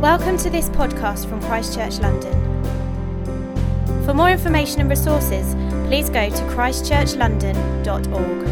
Welcome 0.00 0.38
to 0.38 0.48
this 0.48 0.70
podcast 0.70 1.28
from 1.28 1.42
Christchurch 1.42 1.98
London. 1.98 2.32
For 4.06 4.14
more 4.14 4.30
information 4.30 4.80
and 4.80 4.88
resources, 4.88 5.54
please 5.88 6.08
go 6.08 6.30
to 6.30 6.42
christchurchlondon.org. 6.54 8.46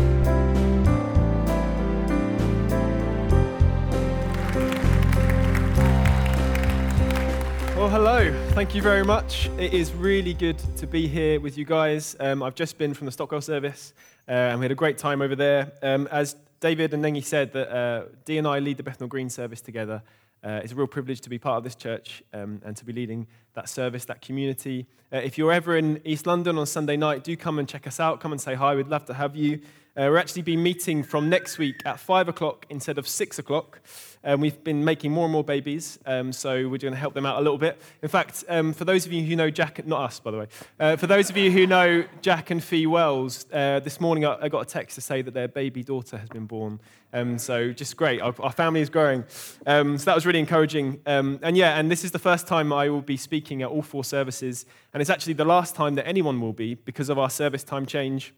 Well, 7.78 7.88
hello. 7.88 8.48
Thank 8.50 8.74
you 8.74 8.82
very 8.82 9.02
much. 9.02 9.48
It 9.56 9.72
is 9.72 9.94
really 9.94 10.34
good 10.34 10.58
to 10.76 10.86
be 10.86 11.08
here 11.08 11.40
with 11.40 11.56
you 11.56 11.64
guys. 11.64 12.14
Um, 12.20 12.42
I've 12.42 12.56
just 12.56 12.76
been 12.76 12.92
from 12.92 13.06
the 13.06 13.12
Stockwell 13.12 13.40
service, 13.40 13.94
uh, 14.28 14.32
and 14.32 14.60
we 14.60 14.64
had 14.64 14.72
a 14.72 14.74
great 14.74 14.98
time 14.98 15.22
over 15.22 15.34
there. 15.34 15.72
Um, 15.82 16.08
as 16.12 16.36
David 16.60 16.92
and 16.92 17.02
Nengi 17.02 17.24
said, 17.24 17.54
that 17.54 17.74
uh, 17.74 18.02
Dee 18.26 18.36
and 18.36 18.46
I 18.46 18.58
lead 18.58 18.76
the 18.76 18.82
Bethnal 18.82 19.08
Green 19.08 19.30
service 19.30 19.62
together. 19.62 20.02
Uh, 20.44 20.60
it's 20.62 20.72
a 20.72 20.76
real 20.76 20.86
privilege 20.86 21.20
to 21.22 21.30
be 21.30 21.38
part 21.38 21.58
of 21.58 21.64
this 21.64 21.74
church 21.74 22.22
um, 22.32 22.60
and 22.64 22.76
to 22.76 22.84
be 22.84 22.92
leading 22.92 23.26
that 23.54 23.68
service, 23.68 24.04
that 24.04 24.20
community. 24.20 24.86
Uh, 25.12 25.16
if 25.16 25.36
you're 25.36 25.52
ever 25.52 25.76
in 25.76 26.00
East 26.04 26.26
London 26.26 26.58
on 26.58 26.66
Sunday 26.66 26.96
night, 26.96 27.24
do 27.24 27.36
come 27.36 27.58
and 27.58 27.68
check 27.68 27.86
us 27.86 27.98
out. 27.98 28.20
Come 28.20 28.32
and 28.32 28.40
say 28.40 28.54
hi. 28.54 28.74
We'd 28.74 28.88
love 28.88 29.04
to 29.06 29.14
have 29.14 29.34
you. 29.34 29.60
Uh, 29.96 30.06
we're 30.10 30.18
actually 30.18 30.42
be 30.42 30.56
meeting 30.56 31.02
from 31.02 31.28
next 31.28 31.58
week 31.58 31.80
at 31.84 31.98
five 31.98 32.28
o'clock 32.28 32.66
instead 32.70 32.98
of 32.98 33.08
six 33.08 33.38
o'clock. 33.38 33.80
Um, 34.24 34.40
we've 34.40 34.62
been 34.64 34.84
making 34.84 35.12
more 35.12 35.24
and 35.24 35.32
more 35.32 35.44
babies, 35.44 35.98
um, 36.04 36.32
so 36.32 36.68
we're 36.68 36.78
going 36.78 36.92
to 36.92 36.98
help 36.98 37.14
them 37.14 37.24
out 37.24 37.38
a 37.38 37.40
little 37.40 37.58
bit. 37.58 37.80
In 38.02 38.08
fact, 38.08 38.44
um, 38.48 38.72
for 38.72 38.84
those 38.84 39.06
of 39.06 39.12
you 39.12 39.24
who 39.24 39.36
know 39.36 39.48
Jack, 39.48 39.86
not 39.86 40.02
us, 40.02 40.20
by 40.20 40.30
the 40.30 40.38
way, 40.38 40.46
uh, 40.80 40.96
for 40.96 41.06
those 41.06 41.30
of 41.30 41.36
you 41.36 41.50
who 41.50 41.66
know 41.66 42.04
Jack 42.20 42.50
and 42.50 42.62
Fee 42.62 42.86
Wells, 42.86 43.46
uh, 43.52 43.80
this 43.80 44.00
morning 44.00 44.24
I, 44.24 44.36
I, 44.42 44.48
got 44.48 44.60
a 44.60 44.64
text 44.64 44.96
to 44.96 45.00
say 45.00 45.22
that 45.22 45.34
their 45.34 45.48
baby 45.48 45.82
daughter 45.82 46.16
has 46.18 46.28
been 46.28 46.46
born. 46.46 46.80
Um, 47.12 47.38
so 47.38 47.72
just 47.72 47.96
great. 47.96 48.20
Our, 48.20 48.34
our 48.40 48.52
family 48.52 48.80
is 48.80 48.90
growing. 48.90 49.24
Um, 49.66 49.96
so 49.98 50.04
that 50.06 50.14
was 50.14 50.26
really 50.26 50.40
encouraging. 50.40 51.00
Um, 51.06 51.38
and 51.42 51.56
yeah, 51.56 51.78
and 51.78 51.90
this 51.90 52.04
is 52.04 52.10
the 52.10 52.18
first 52.18 52.46
time 52.46 52.72
I 52.72 52.88
will 52.88 53.02
be 53.02 53.16
speaking 53.16 53.62
at 53.62 53.68
all 53.68 53.82
four 53.82 54.04
services, 54.04 54.66
and 54.92 55.00
it's 55.00 55.10
actually 55.10 55.34
the 55.34 55.44
last 55.44 55.74
time 55.74 55.94
that 55.94 56.06
anyone 56.06 56.40
will 56.40 56.52
be 56.52 56.74
because 56.74 57.08
of 57.08 57.18
our 57.18 57.30
service 57.30 57.64
time 57.64 57.86
change. 57.86 58.34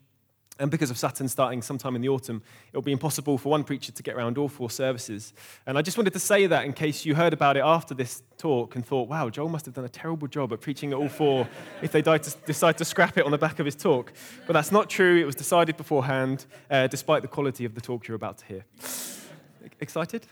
And 0.61 0.71
because 0.71 0.91
of 0.91 0.99
Sutton 0.99 1.27
starting 1.27 1.63
sometime 1.63 1.97
in 1.97 2.03
the 2.03 2.11
autumn, 2.11 2.43
it'll 2.71 2.83
be 2.83 2.93
impossible 2.93 3.39
for 3.39 3.49
one 3.49 3.65
preacher 3.65 3.93
to 3.93 4.03
get 4.03 4.15
around 4.15 4.37
all 4.37 4.49
four 4.49 4.69
services. 4.69 5.33
And 5.67 5.79
I 5.79 5.83
just 5.83 5.97
wanted 5.97 6.13
to 6.13 6.19
say 6.19 6.47
that 6.47 6.67
in 6.67 6.75
case 6.75 7.07
you 7.07 7.15
heard 7.15 7.33
about 7.33 7.57
it 7.57 7.63
after 7.65 7.95
this 7.95 8.23
talk 8.37 8.77
and 8.77 8.85
thought, 8.85 9.09
wow, 9.09 9.31
Joel 9.31 9.49
must 9.49 9.65
have 9.65 9.75
done 9.75 9.87
a 9.87 9.89
terrible 9.89 10.29
job 10.29 10.53
at 10.53 10.61
preaching 10.61 10.93
at 10.93 10.99
all 10.99 11.09
four 11.09 11.49
if 11.83 11.93
they 11.93 12.03
to, 12.03 12.37
decide 12.45 12.77
to 12.77 12.85
scrap 12.85 13.17
it 13.17 13.25
on 13.25 13.31
the 13.31 13.39
back 13.39 13.59
of 13.59 13.65
his 13.65 13.75
talk. 13.75 14.13
But 14.47 14.53
that's 14.53 14.71
not 14.71 14.91
true. 14.91 15.17
It 15.17 15.25
was 15.25 15.35
decided 15.35 15.79
beforehand, 15.79 16.45
uh, 16.71 16.89
despite 16.89 17.23
the 17.23 17.29
quality 17.29 17.65
of 17.65 17.75
the 17.75 17.81
talk 17.81 18.07
you're 18.07 18.17
about 18.17 18.39
to 18.39 18.45
hear. 18.45 18.65
Excited? 19.81 20.27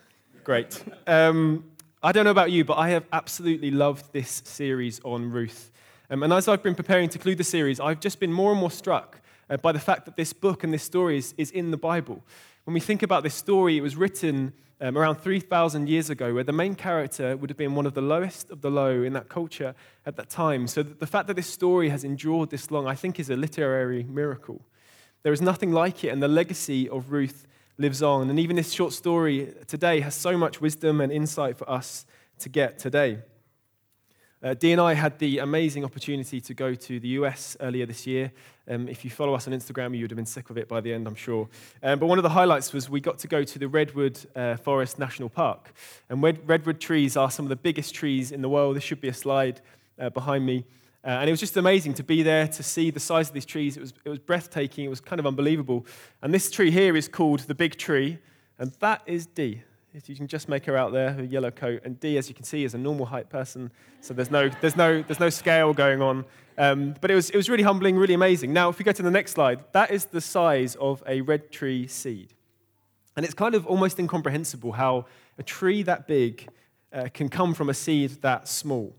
Great. 0.44 0.82
Um, 1.06 1.64
I 2.02 2.12
don't 2.12 2.24
know 2.24 2.30
about 2.30 2.50
you, 2.50 2.66
but 2.66 2.74
I 2.74 2.90
have 2.90 3.04
absolutely 3.14 3.70
loved 3.70 4.12
this 4.12 4.42
series 4.44 5.00
on 5.04 5.30
Ruth. 5.30 5.72
Um, 6.10 6.22
and 6.22 6.32
as 6.34 6.48
I've 6.48 6.62
been 6.62 6.74
preparing 6.74 7.08
to 7.08 7.18
conclude 7.18 7.38
the 7.38 7.44
series, 7.44 7.80
I've 7.80 8.00
just 8.00 8.20
been 8.20 8.32
more 8.32 8.50
and 8.50 8.60
more 8.60 8.70
struck 8.70 9.20
uh, 9.50 9.56
by 9.56 9.72
the 9.72 9.78
fact 9.78 10.04
that 10.06 10.16
this 10.16 10.32
book 10.32 10.64
and 10.64 10.72
this 10.72 10.82
story 10.82 11.18
is, 11.18 11.34
is 11.36 11.50
in 11.50 11.70
the 11.70 11.76
Bible. 11.76 12.22
When 12.64 12.74
we 12.74 12.80
think 12.80 13.02
about 13.02 13.22
this 13.22 13.34
story, 13.34 13.76
it 13.76 13.80
was 13.80 13.96
written 13.96 14.52
um, 14.80 14.96
around 14.96 15.16
3,000 15.16 15.88
years 15.88 16.10
ago, 16.10 16.34
where 16.34 16.44
the 16.44 16.52
main 16.52 16.74
character 16.74 17.36
would 17.36 17.50
have 17.50 17.56
been 17.56 17.74
one 17.74 17.86
of 17.86 17.94
the 17.94 18.02
lowest 18.02 18.50
of 18.50 18.60
the 18.60 18.70
low 18.70 19.02
in 19.02 19.12
that 19.14 19.28
culture 19.28 19.74
at 20.06 20.16
that 20.16 20.30
time. 20.30 20.66
So 20.66 20.82
the 20.82 21.06
fact 21.06 21.26
that 21.26 21.34
this 21.34 21.48
story 21.48 21.88
has 21.88 22.04
endured 22.04 22.50
this 22.50 22.70
long, 22.70 22.86
I 22.86 22.94
think, 22.94 23.18
is 23.18 23.30
a 23.30 23.36
literary 23.36 24.04
miracle. 24.04 24.60
There 25.22 25.32
is 25.32 25.42
nothing 25.42 25.72
like 25.72 26.04
it, 26.04 26.08
and 26.08 26.22
the 26.22 26.28
legacy 26.28 26.88
of 26.88 27.10
Ruth 27.10 27.46
lives 27.76 28.02
on. 28.02 28.30
And 28.30 28.38
even 28.38 28.56
this 28.56 28.72
short 28.72 28.92
story 28.92 29.52
today 29.66 30.00
has 30.00 30.14
so 30.14 30.36
much 30.36 30.60
wisdom 30.60 31.00
and 31.00 31.12
insight 31.12 31.56
for 31.56 31.68
us 31.68 32.06
to 32.40 32.48
get 32.48 32.78
today. 32.78 33.18
Uh, 34.40 34.54
Dee 34.54 34.70
and 34.70 34.80
I 34.80 34.94
had 34.94 35.18
the 35.18 35.38
amazing 35.38 35.84
opportunity 35.84 36.40
to 36.40 36.54
go 36.54 36.72
to 36.72 37.00
the 37.00 37.08
US 37.08 37.56
earlier 37.58 37.86
this 37.86 38.06
year. 38.06 38.30
Um, 38.68 38.88
if 38.88 39.04
you 39.04 39.10
follow 39.10 39.34
us 39.34 39.48
on 39.48 39.52
Instagram, 39.52 39.96
you 39.96 40.02
would 40.02 40.12
have 40.12 40.16
been 40.16 40.26
sick 40.26 40.48
of 40.48 40.56
it 40.56 40.68
by 40.68 40.80
the 40.80 40.92
end, 40.92 41.08
I'm 41.08 41.16
sure. 41.16 41.48
Um, 41.82 41.98
but 41.98 42.06
one 42.06 42.20
of 42.20 42.22
the 42.22 42.28
highlights 42.28 42.72
was 42.72 42.88
we 42.88 43.00
got 43.00 43.18
to 43.18 43.26
go 43.26 43.42
to 43.42 43.58
the 43.58 43.66
Redwood 43.66 44.20
uh, 44.36 44.56
Forest 44.56 44.96
National 44.96 45.28
Park. 45.28 45.72
And 46.08 46.22
red- 46.22 46.48
redwood 46.48 46.78
trees 46.78 47.16
are 47.16 47.32
some 47.32 47.46
of 47.46 47.48
the 47.48 47.56
biggest 47.56 47.96
trees 47.96 48.30
in 48.30 48.40
the 48.40 48.48
world. 48.48 48.76
There 48.76 48.80
should 48.80 49.00
be 49.00 49.08
a 49.08 49.14
slide 49.14 49.60
uh, 49.98 50.10
behind 50.10 50.46
me. 50.46 50.64
Uh, 51.04 51.08
and 51.08 51.28
it 51.28 51.32
was 51.32 51.40
just 51.40 51.56
amazing 51.56 51.94
to 51.94 52.04
be 52.04 52.22
there, 52.22 52.46
to 52.46 52.62
see 52.62 52.90
the 52.90 53.00
size 53.00 53.28
of 53.28 53.34
these 53.34 53.46
trees. 53.46 53.76
It 53.76 53.80
was, 53.80 53.92
it 54.04 54.08
was 54.08 54.18
breathtaking, 54.20 54.84
it 54.84 54.88
was 54.88 55.00
kind 55.00 55.18
of 55.18 55.26
unbelievable. 55.26 55.84
And 56.22 56.32
this 56.32 56.48
tree 56.48 56.70
here 56.70 56.96
is 56.96 57.08
called 57.08 57.40
the 57.40 57.54
Big 57.54 57.76
Tree, 57.76 58.18
and 58.56 58.72
that 58.80 59.02
is 59.06 59.26
Dee. 59.26 59.62
You 60.06 60.16
can 60.16 60.28
just 60.28 60.48
make 60.48 60.64
her 60.66 60.76
out 60.76 60.92
there, 60.92 61.12
her 61.12 61.24
yellow 61.24 61.50
coat. 61.50 61.82
And 61.84 61.98
Dee, 61.98 62.18
as 62.18 62.28
you 62.28 62.34
can 62.34 62.44
see, 62.44 62.64
is 62.64 62.74
a 62.74 62.78
normal 62.78 63.06
height 63.06 63.28
person, 63.28 63.70
so 64.00 64.14
there's 64.14 64.30
no, 64.30 64.48
there's 64.60 64.76
no, 64.76 65.02
there's 65.02 65.20
no 65.20 65.30
scale 65.30 65.72
going 65.72 66.02
on. 66.02 66.24
Um, 66.56 66.94
but 67.00 67.10
it 67.10 67.14
was, 67.14 67.30
it 67.30 67.36
was 67.36 67.48
really 67.48 67.62
humbling, 67.62 67.96
really 67.96 68.14
amazing. 68.14 68.52
Now, 68.52 68.68
if 68.68 68.78
we 68.78 68.84
go 68.84 68.92
to 68.92 69.02
the 69.02 69.10
next 69.10 69.32
slide, 69.32 69.60
that 69.72 69.90
is 69.90 70.06
the 70.06 70.20
size 70.20 70.76
of 70.76 71.02
a 71.06 71.20
red 71.22 71.50
tree 71.50 71.86
seed. 71.86 72.34
And 73.16 73.24
it's 73.24 73.34
kind 73.34 73.54
of 73.54 73.66
almost 73.66 73.98
incomprehensible 73.98 74.72
how 74.72 75.06
a 75.38 75.42
tree 75.42 75.82
that 75.82 76.06
big 76.06 76.48
uh, 76.92 77.08
can 77.12 77.28
come 77.28 77.54
from 77.54 77.68
a 77.68 77.74
seed 77.74 78.10
that 78.22 78.48
small. 78.48 78.94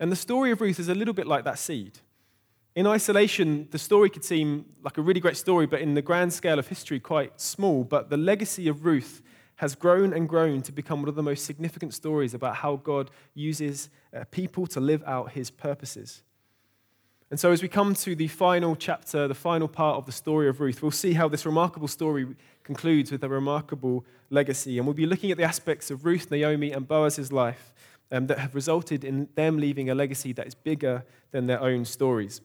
And 0.00 0.10
the 0.10 0.16
story 0.16 0.50
of 0.50 0.60
Ruth 0.60 0.80
is 0.80 0.88
a 0.88 0.94
little 0.94 1.14
bit 1.14 1.26
like 1.26 1.44
that 1.44 1.58
seed. 1.58 1.98
In 2.74 2.86
isolation, 2.86 3.68
the 3.70 3.78
story 3.78 4.08
could 4.08 4.24
seem 4.24 4.64
like 4.82 4.96
a 4.96 5.02
really 5.02 5.20
great 5.20 5.36
story, 5.36 5.66
but 5.66 5.80
in 5.80 5.94
the 5.94 6.02
grand 6.02 6.32
scale 6.32 6.58
of 6.58 6.68
history, 6.68 6.98
quite 7.00 7.40
small. 7.40 7.84
But 7.84 8.08
the 8.08 8.16
legacy 8.16 8.66
of 8.66 8.84
Ruth 8.84 9.22
has 9.62 9.76
grown 9.76 10.12
and 10.12 10.28
grown 10.28 10.60
to 10.60 10.72
become 10.72 11.02
one 11.02 11.08
of 11.08 11.14
the 11.14 11.22
most 11.22 11.44
significant 11.44 11.94
stories 11.94 12.34
about 12.34 12.56
how 12.56 12.74
God 12.74 13.12
uses 13.32 13.90
uh, 14.12 14.24
people 14.32 14.66
to 14.66 14.80
live 14.80 15.04
out 15.06 15.30
his 15.30 15.52
purposes. 15.52 16.24
And 17.30 17.38
so, 17.38 17.52
as 17.52 17.62
we 17.62 17.68
come 17.68 17.94
to 17.94 18.16
the 18.16 18.26
final 18.26 18.74
chapter, 18.74 19.28
the 19.28 19.36
final 19.36 19.68
part 19.68 19.98
of 19.98 20.04
the 20.04 20.10
story 20.10 20.48
of 20.48 20.60
Ruth, 20.60 20.82
we'll 20.82 20.90
see 20.90 21.12
how 21.12 21.28
this 21.28 21.46
remarkable 21.46 21.86
story 21.86 22.26
concludes 22.64 23.12
with 23.12 23.22
a 23.22 23.28
remarkable 23.28 24.04
legacy. 24.30 24.78
And 24.78 24.86
we'll 24.86 24.94
be 24.94 25.06
looking 25.06 25.30
at 25.30 25.36
the 25.36 25.44
aspects 25.44 25.92
of 25.92 26.04
Ruth, 26.04 26.28
Naomi, 26.28 26.72
and 26.72 26.88
Boaz's 26.88 27.30
life 27.30 27.72
um, 28.10 28.26
that 28.26 28.40
have 28.40 28.56
resulted 28.56 29.04
in 29.04 29.28
them 29.36 29.58
leaving 29.58 29.90
a 29.90 29.94
legacy 29.94 30.32
that 30.32 30.48
is 30.48 30.56
bigger 30.56 31.04
than 31.30 31.46
their 31.46 31.60
own 31.60 31.84
stories. 31.84 32.40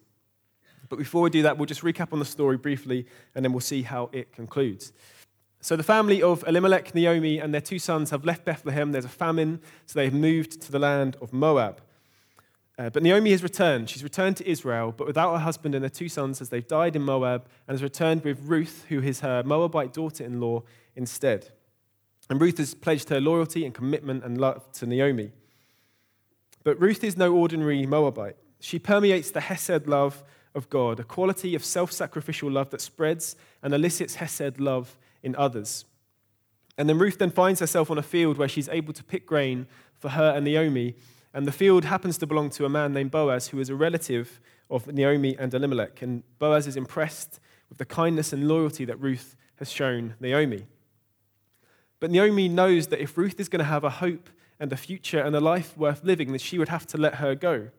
But 0.87 0.99
before 0.99 1.23
we 1.23 1.31
do 1.31 1.41
that, 1.41 1.57
we'll 1.57 1.65
just 1.65 1.81
recap 1.81 2.13
on 2.13 2.19
the 2.19 2.25
story 2.25 2.57
briefly, 2.57 3.07
and 3.33 3.43
then 3.43 3.53
we'll 3.53 3.61
see 3.61 3.81
how 3.81 4.11
it 4.13 4.31
concludes. 4.31 4.93
So 5.61 5.75
the 5.75 5.83
family 5.83 6.21
of 6.21 6.43
Elimelech, 6.47 6.93
Naomi, 6.93 7.39
and 7.39 7.53
their 7.53 7.61
two 7.61 7.79
sons 7.79 8.11
have 8.11 8.25
left 8.25 8.45
Bethlehem. 8.45 8.91
There's 8.91 9.05
a 9.05 9.09
famine, 9.09 9.59
so 9.85 9.99
they've 9.99 10.13
moved 10.13 10.61
to 10.61 10.71
the 10.71 10.79
land 10.79 11.17
of 11.21 11.33
Moab. 11.33 11.81
Uh, 12.79 12.91
but 12.91 13.01
Naomi 13.01 13.31
has 13.31 13.41
returned. 13.41 13.89
She's 13.89 14.03
returned 14.03 14.37
to 14.37 14.47
Israel, 14.47 14.93
but 14.95 15.07
without 15.07 15.33
her 15.33 15.39
husband 15.39 15.73
and 15.73 15.83
her 15.83 15.89
two 15.89 16.09
sons, 16.09 16.41
as 16.41 16.49
they've 16.49 16.67
died 16.67 16.95
in 16.95 17.01
Moab, 17.01 17.47
and 17.67 17.73
has 17.73 17.81
returned 17.81 18.23
with 18.23 18.39
Ruth, 18.43 18.85
who 18.89 19.01
is 19.01 19.21
her 19.21 19.41
Moabite 19.43 19.93
daughter 19.93 20.23
in 20.23 20.39
law, 20.39 20.61
instead. 20.95 21.49
And 22.29 22.39
Ruth 22.39 22.59
has 22.59 22.75
pledged 22.75 23.09
her 23.09 23.19
loyalty 23.19 23.65
and 23.65 23.73
commitment 23.73 24.23
and 24.23 24.37
love 24.39 24.71
to 24.73 24.85
Naomi. 24.85 25.31
But 26.63 26.79
Ruth 26.79 27.03
is 27.03 27.17
no 27.17 27.33
ordinary 27.33 27.85
Moabite. 27.85 28.35
She 28.59 28.77
permeates 28.77 29.31
the 29.31 29.41
Hesed 29.41 29.87
love 29.87 30.23
of 30.53 30.69
God, 30.69 30.99
a 30.99 31.03
quality 31.03 31.55
of 31.55 31.63
self 31.63 31.91
sacrificial 31.91 32.51
love 32.51 32.69
that 32.71 32.81
spreads 32.81 33.35
and 33.63 33.73
elicits 33.73 34.15
Hesed 34.15 34.59
love 34.59 34.97
in 35.23 35.35
others. 35.35 35.85
And 36.77 36.87
then 36.87 36.99
Ruth 36.99 37.17
then 37.17 37.31
finds 37.31 37.59
herself 37.59 37.89
on 37.89 37.97
a 37.97 38.03
field 38.03 38.37
where 38.37 38.47
she's 38.47 38.69
able 38.69 38.93
to 38.93 39.03
pick 39.03 39.25
grain 39.25 39.67
for 39.97 40.09
her 40.09 40.33
and 40.35 40.45
Naomi. 40.45 40.95
And 41.33 41.45
the 41.45 41.51
field 41.51 41.85
happens 41.85 42.17
to 42.19 42.27
belong 42.27 42.49
to 42.51 42.65
a 42.65 42.69
man 42.69 42.93
named 42.93 43.11
Boaz, 43.11 43.47
who 43.47 43.59
is 43.59 43.69
a 43.69 43.75
relative 43.75 44.39
of 44.69 44.87
Naomi 44.87 45.35
and 45.37 45.53
Elimelech. 45.53 46.01
And 46.01 46.23
Boaz 46.39 46.67
is 46.67 46.75
impressed 46.75 47.39
with 47.69 47.77
the 47.77 47.85
kindness 47.85 48.31
and 48.31 48.47
loyalty 48.47 48.85
that 48.85 48.99
Ruth 48.99 49.35
has 49.55 49.71
shown 49.71 50.15
Naomi. 50.19 50.67
But 51.99 52.11
Naomi 52.11 52.47
knows 52.47 52.87
that 52.87 53.01
if 53.01 53.17
Ruth 53.17 53.39
is 53.39 53.49
going 53.49 53.59
to 53.59 53.65
have 53.65 53.83
a 53.83 53.89
hope 53.89 54.29
and 54.59 54.71
a 54.71 54.77
future 54.77 55.19
and 55.19 55.35
a 55.35 55.39
life 55.39 55.75
worth 55.77 56.03
living, 56.03 56.31
that 56.31 56.41
she 56.41 56.59
would 56.59 56.69
have 56.69 56.85
to 56.87 56.97
let 56.97 57.15
her 57.15 57.33
go. 57.35 57.69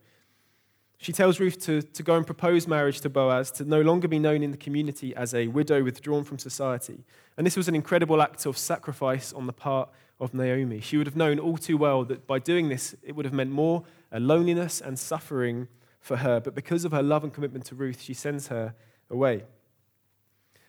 She 1.01 1.13
tells 1.13 1.39
Ruth 1.39 1.61
to, 1.61 1.81
to 1.81 2.03
go 2.03 2.17
and 2.17 2.27
propose 2.27 2.67
marriage 2.67 3.01
to 3.03 3.09
Boaz, 3.09 3.53
to 3.53 3.65
no 3.65 3.81
longer 3.81 4.09
be 4.09 4.19
known 4.19 4.43
in 4.43 4.51
the 4.51 4.57
community 4.57 5.15
as 5.15 5.33
a 5.33 5.47
widow 5.47 5.85
withdrawn 5.85 6.25
from 6.25 6.39
society. 6.39 7.05
And 7.37 7.47
this 7.47 7.57
was 7.57 7.69
an 7.69 7.77
incredible 7.77 8.21
act 8.21 8.47
of 8.47 8.59
sacrifice 8.59 9.33
on 9.33 9.47
the 9.47 9.53
part 9.53 9.89
of 10.19 10.35
Naomi. 10.35 10.81
She 10.81 10.97
would 10.97 11.07
have 11.07 11.15
known 11.15 11.39
all 11.39 11.57
too 11.57 11.77
well 11.77 12.05
that 12.07 12.27
by 12.27 12.41
doing 12.41 12.69
this, 12.69 12.97
it 13.05 13.15
would 13.15 13.25
have 13.25 13.33
meant 13.33 13.51
more 13.51 13.85
uh, 14.13 14.19
loneliness 14.19 14.81
and 14.81 14.99
suffering 14.99 15.69
for 16.01 16.17
her. 16.17 16.41
But 16.41 16.57
because 16.57 16.85
of 16.85 16.91
her 16.91 17.03
love 17.03 17.23
and 17.23 17.33
commitment 17.33 17.65
to 17.67 17.77
Ruth, 17.77 18.01
she 18.01 18.15
sends 18.15 18.49
her 18.49 18.75
away. 19.09 19.45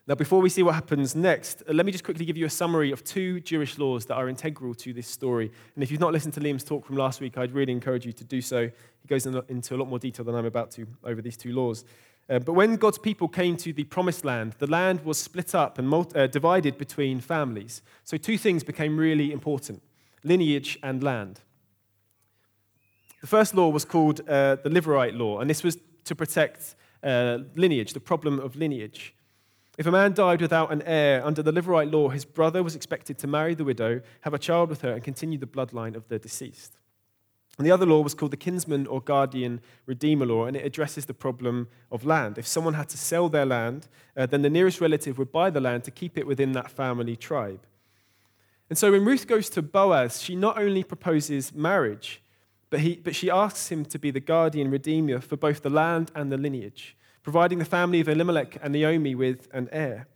Now, 0.09 0.15
before 0.15 0.41
we 0.41 0.49
see 0.49 0.63
what 0.63 0.73
happens 0.73 1.15
next, 1.15 1.61
uh, 1.69 1.73
let 1.73 1.85
me 1.85 1.91
just 1.91 2.03
quickly 2.03 2.25
give 2.25 2.35
you 2.35 2.47
a 2.47 2.49
summary 2.49 2.91
of 2.91 3.03
two 3.03 3.39
Jewish 3.41 3.77
laws 3.77 4.07
that 4.07 4.15
are 4.15 4.27
integral 4.27 4.73
to 4.73 4.91
this 4.91 5.07
story. 5.07 5.51
And 5.75 5.83
if 5.83 5.91
you've 5.91 5.99
not 5.99 6.13
listened 6.13 6.33
to 6.33 6.39
Liam's 6.39 6.63
talk 6.63 6.83
from 6.83 6.97
last 6.97 7.21
week, 7.21 7.37
I'd 7.37 7.51
really 7.51 7.71
encourage 7.71 8.07
you 8.07 8.13
to 8.13 8.23
do 8.23 8.41
so. 8.41 8.63
He 8.63 9.07
goes 9.07 9.27
into 9.27 9.75
a 9.75 9.77
lot 9.77 9.87
more 9.87 9.99
detail 9.99 10.25
than 10.25 10.33
I'm 10.33 10.47
about 10.47 10.71
to 10.71 10.87
over 11.03 11.21
these 11.21 11.37
two 11.37 11.53
laws. 11.53 11.85
Uh, 12.27 12.39
but 12.39 12.53
when 12.53 12.75
God's 12.77 12.97
people 12.97 13.27
came 13.27 13.55
to 13.57 13.71
the 13.71 13.83
promised 13.83 14.25
land, 14.25 14.55
the 14.57 14.65
land 14.65 15.05
was 15.05 15.19
split 15.19 15.53
up 15.53 15.77
and 15.77 15.87
multi- 15.87 16.19
uh, 16.19 16.25
divided 16.25 16.79
between 16.79 17.19
families. 17.19 17.83
So 18.03 18.17
two 18.17 18.39
things 18.39 18.63
became 18.63 18.97
really 18.97 19.31
important 19.31 19.83
lineage 20.23 20.79
and 20.81 21.03
land. 21.03 21.41
The 23.21 23.27
first 23.27 23.53
law 23.53 23.69
was 23.69 23.85
called 23.85 24.21
uh, 24.21 24.55
the 24.55 24.71
Levirate 24.71 25.15
law, 25.15 25.39
and 25.39 25.47
this 25.47 25.63
was 25.63 25.77
to 26.05 26.15
protect 26.15 26.73
uh, 27.03 27.37
lineage, 27.55 27.93
the 27.93 27.99
problem 27.99 28.39
of 28.39 28.55
lineage. 28.55 29.13
If 29.79 29.85
a 29.85 29.91
man 29.91 30.11
died 30.11 30.41
without 30.41 30.73
an 30.73 30.81
heir 30.81 31.25
under 31.25 31.41
the 31.41 31.53
Levirate 31.53 31.89
law, 31.89 32.09
his 32.09 32.25
brother 32.25 32.61
was 32.61 32.75
expected 32.75 33.17
to 33.19 33.27
marry 33.27 33.55
the 33.55 33.63
widow, 33.63 34.01
have 34.21 34.33
a 34.33 34.37
child 34.37 34.69
with 34.69 34.81
her, 34.81 34.91
and 34.91 35.01
continue 35.01 35.37
the 35.37 35.47
bloodline 35.47 35.95
of 35.95 36.05
the 36.09 36.19
deceased. 36.19 36.75
And 37.57 37.65
the 37.65 37.71
other 37.71 37.85
law 37.85 38.01
was 38.01 38.13
called 38.13 38.31
the 38.31 38.37
kinsman 38.37 38.87
or 38.87 38.99
guardian 38.99 39.61
redeemer 39.85 40.25
law, 40.25 40.47
and 40.47 40.57
it 40.57 40.65
addresses 40.65 41.05
the 41.05 41.13
problem 41.13 41.69
of 41.93 42.03
land. 42.03 42.37
If 42.37 42.45
someone 42.45 42.73
had 42.73 42.89
to 42.89 42.97
sell 42.97 43.29
their 43.29 43.45
land, 43.45 43.87
uh, 44.17 44.25
then 44.25 44.41
the 44.41 44.49
nearest 44.49 44.81
relative 44.81 45.17
would 45.17 45.31
buy 45.31 45.49
the 45.49 45.61
land 45.61 45.85
to 45.85 45.91
keep 45.91 46.17
it 46.17 46.27
within 46.27 46.51
that 46.51 46.69
family 46.69 47.15
tribe. 47.15 47.65
And 48.69 48.77
so 48.77 48.91
when 48.91 49.05
Ruth 49.05 49.27
goes 49.27 49.49
to 49.51 49.61
Boaz, 49.61 50.21
she 50.21 50.35
not 50.35 50.57
only 50.57 50.83
proposes 50.83 51.53
marriage, 51.53 52.21
but, 52.69 52.81
he, 52.81 52.97
but 52.97 53.15
she 53.15 53.29
asks 53.29 53.69
him 53.69 53.85
to 53.85 53.97
be 53.97 54.11
the 54.11 54.19
guardian 54.19 54.71
redeemer 54.71 55.21
for 55.21 55.37
both 55.37 55.61
the 55.61 55.69
land 55.69 56.11
and 56.13 56.29
the 56.29 56.37
lineage, 56.37 56.97
providing 57.29 57.59
the 57.59 57.65
family 57.65 57.99
of 57.99 58.09
Elimelech 58.09 58.57
and 58.61 58.73
Naomi 58.73 59.15
with 59.15 59.47
an 59.53 59.69
heir. 59.71 60.07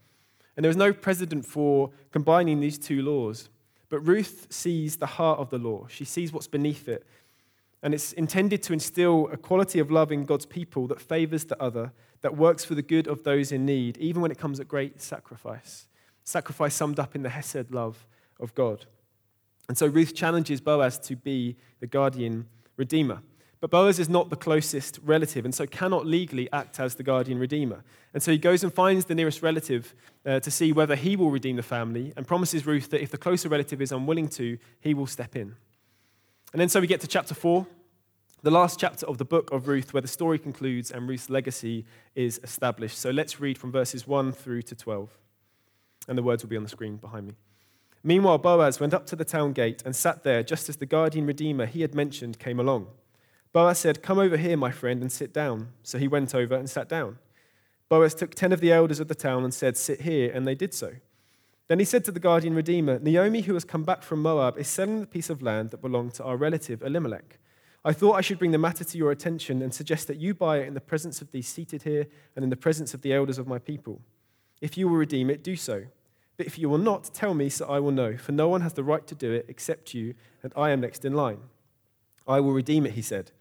And 0.55 0.63
there 0.63 0.69
was 0.69 0.77
no 0.77 0.93
precedent 0.93 1.45
for 1.45 1.91
combining 2.11 2.59
these 2.59 2.77
two 2.77 3.01
laws. 3.01 3.49
But 3.89 3.99
Ruth 4.01 4.47
sees 4.49 4.97
the 4.97 5.05
heart 5.05 5.39
of 5.39 5.49
the 5.49 5.57
law. 5.57 5.87
She 5.87 6.05
sees 6.05 6.33
what's 6.33 6.47
beneath 6.47 6.87
it 6.87 7.05
and 7.83 7.93
it's 7.93 8.13
intended 8.13 8.63
to 8.63 8.73
instill 8.73 9.27
a 9.31 9.37
quality 9.37 9.77
of 9.77 9.91
love 9.91 10.11
in 10.11 10.23
God's 10.23 10.45
people 10.45 10.87
that 10.87 11.01
favors 11.01 11.43
the 11.43 11.61
other, 11.61 11.91
that 12.21 12.37
works 12.37 12.63
for 12.63 12.75
the 12.75 12.81
good 12.81 13.07
of 13.07 13.23
those 13.23 13.51
in 13.51 13.65
need, 13.65 13.97
even 13.97 14.21
when 14.21 14.31
it 14.31 14.37
comes 14.37 14.61
at 14.61 14.69
great 14.69 15.01
sacrifice. 15.01 15.87
Sacrifice 16.23 16.73
summed 16.73 16.97
up 16.97 17.13
in 17.13 17.23
the 17.23 17.29
Hesed 17.29 17.71
love 17.71 18.07
of 18.39 18.55
God. 18.55 18.85
And 19.67 19.77
so 19.77 19.85
Ruth 19.85 20.15
challenges 20.15 20.61
Boaz 20.61 20.97
to 20.99 21.17
be 21.17 21.57
the 21.81 21.87
guardian 21.87 22.47
redeemer. 22.77 23.21
But 23.63 23.71
Boaz 23.71 23.97
is 23.97 24.09
not 24.09 24.29
the 24.29 24.35
closest 24.35 24.99
relative 25.05 25.45
and 25.45 25.55
so 25.55 25.65
cannot 25.65 26.05
legally 26.05 26.51
act 26.51 26.81
as 26.81 26.95
the 26.95 27.03
guardian 27.03 27.39
redeemer. 27.39 27.85
And 28.13 28.21
so 28.21 28.29
he 28.29 28.37
goes 28.37 28.61
and 28.61 28.73
finds 28.73 29.05
the 29.05 29.15
nearest 29.15 29.41
relative 29.41 29.95
uh, 30.25 30.41
to 30.41 30.51
see 30.51 30.73
whether 30.73 30.97
he 30.97 31.15
will 31.15 31.31
redeem 31.31 31.55
the 31.55 31.63
family 31.63 32.11
and 32.17 32.27
promises 32.27 32.65
Ruth 32.65 32.89
that 32.89 33.01
if 33.01 33.09
the 33.09 33.17
closer 33.17 33.47
relative 33.47 33.81
is 33.81 33.93
unwilling 33.93 34.27
to, 34.31 34.57
he 34.81 34.93
will 34.93 35.07
step 35.07 35.37
in. 35.37 35.55
And 36.51 36.59
then 36.59 36.67
so 36.67 36.81
we 36.81 36.87
get 36.87 36.99
to 36.99 37.07
chapter 37.07 37.33
4, 37.33 37.65
the 38.41 38.51
last 38.51 38.81
chapter 38.81 39.05
of 39.05 39.17
the 39.17 39.23
book 39.23 39.49
of 39.53 39.69
Ruth, 39.69 39.93
where 39.93 40.01
the 40.01 40.09
story 40.09 40.39
concludes 40.39 40.91
and 40.91 41.07
Ruth's 41.07 41.29
legacy 41.29 41.85
is 42.15 42.41
established. 42.43 42.97
So 42.97 43.11
let's 43.11 43.39
read 43.39 43.57
from 43.57 43.71
verses 43.71 44.05
1 44.05 44.33
through 44.33 44.63
to 44.63 44.75
12. 44.75 45.09
And 46.09 46.17
the 46.17 46.23
words 46.23 46.43
will 46.43 46.49
be 46.49 46.57
on 46.57 46.63
the 46.63 46.69
screen 46.69 46.97
behind 46.97 47.27
me. 47.27 47.35
Meanwhile, 48.03 48.39
Boaz 48.39 48.81
went 48.81 48.93
up 48.93 49.05
to 49.05 49.15
the 49.15 49.23
town 49.23 49.53
gate 49.53 49.81
and 49.85 49.95
sat 49.95 50.23
there 50.23 50.43
just 50.43 50.67
as 50.67 50.75
the 50.75 50.85
guardian 50.85 51.25
redeemer 51.25 51.65
he 51.65 51.79
had 51.79 51.95
mentioned 51.95 52.39
came 52.39 52.59
along. 52.59 52.87
Boaz 53.53 53.77
said, 53.77 54.01
Come 54.01 54.17
over 54.17 54.35
here, 54.35 54.57
my 54.57 54.71
friend, 54.71 55.01
and 55.01 55.11
sit 55.11 55.31
down. 55.31 55.69
So 55.83 55.99
he 55.99 56.07
went 56.07 56.33
over 56.33 56.55
and 56.55 56.69
sat 56.69 56.89
down. 56.89 57.19
Boaz 57.87 58.15
took 58.15 58.33
ten 58.33 58.51
of 58.51 58.59
the 58.59 58.71
elders 58.71 58.99
of 58.99 59.07
the 59.07 59.15
town 59.15 59.43
and 59.43 59.53
said, 59.53 59.77
Sit 59.77 60.01
here, 60.01 60.31
and 60.33 60.47
they 60.47 60.55
did 60.55 60.73
so. 60.73 60.93
Then 61.67 61.79
he 61.79 61.85
said 61.85 62.03
to 62.05 62.11
the 62.11 62.19
guardian 62.19 62.55
redeemer, 62.55 62.99
Naomi, 62.99 63.41
who 63.41 63.53
has 63.53 63.63
come 63.63 63.83
back 63.83 64.01
from 64.01 64.21
Moab, 64.21 64.57
is 64.57 64.67
selling 64.67 64.99
the 64.99 65.07
piece 65.07 65.29
of 65.29 65.41
land 65.41 65.69
that 65.69 65.81
belonged 65.81 66.15
to 66.15 66.23
our 66.23 66.35
relative 66.35 66.81
Elimelech. 66.81 67.39
I 67.85 67.93
thought 67.93 68.13
I 68.13 68.21
should 68.21 68.39
bring 68.39 68.51
the 68.51 68.57
matter 68.57 68.83
to 68.83 68.97
your 68.97 69.11
attention 69.11 69.61
and 69.61 69.73
suggest 69.73 70.07
that 70.07 70.17
you 70.17 70.33
buy 70.33 70.57
it 70.59 70.67
in 70.67 70.73
the 70.73 70.81
presence 70.81 71.21
of 71.21 71.31
these 71.31 71.47
seated 71.47 71.83
here 71.83 72.07
and 72.35 72.43
in 72.43 72.49
the 72.49 72.55
presence 72.55 72.93
of 72.93 73.01
the 73.01 73.13
elders 73.13 73.37
of 73.37 73.47
my 73.47 73.59
people. 73.59 74.01
If 74.61 74.77
you 74.77 74.87
will 74.87 74.95
redeem 74.95 75.29
it, 75.29 75.43
do 75.43 75.55
so. 75.55 75.83
But 76.37 76.47
if 76.47 76.57
you 76.57 76.69
will 76.69 76.77
not, 76.77 77.13
tell 77.13 77.33
me 77.33 77.49
so 77.49 77.67
I 77.67 77.79
will 77.79 77.91
know, 77.91 78.17
for 78.17 78.31
no 78.31 78.49
one 78.49 78.61
has 78.61 78.73
the 78.73 78.83
right 78.83 79.05
to 79.07 79.15
do 79.15 79.31
it 79.31 79.45
except 79.47 79.93
you, 79.93 80.15
and 80.41 80.51
I 80.55 80.71
am 80.71 80.81
next 80.81 81.05
in 81.05 81.13
line. 81.13 81.39
I 82.27 82.39
will 82.39 82.53
redeem 82.53 82.85
it, 82.85 82.93
he 82.93 83.01
said. 83.01 83.31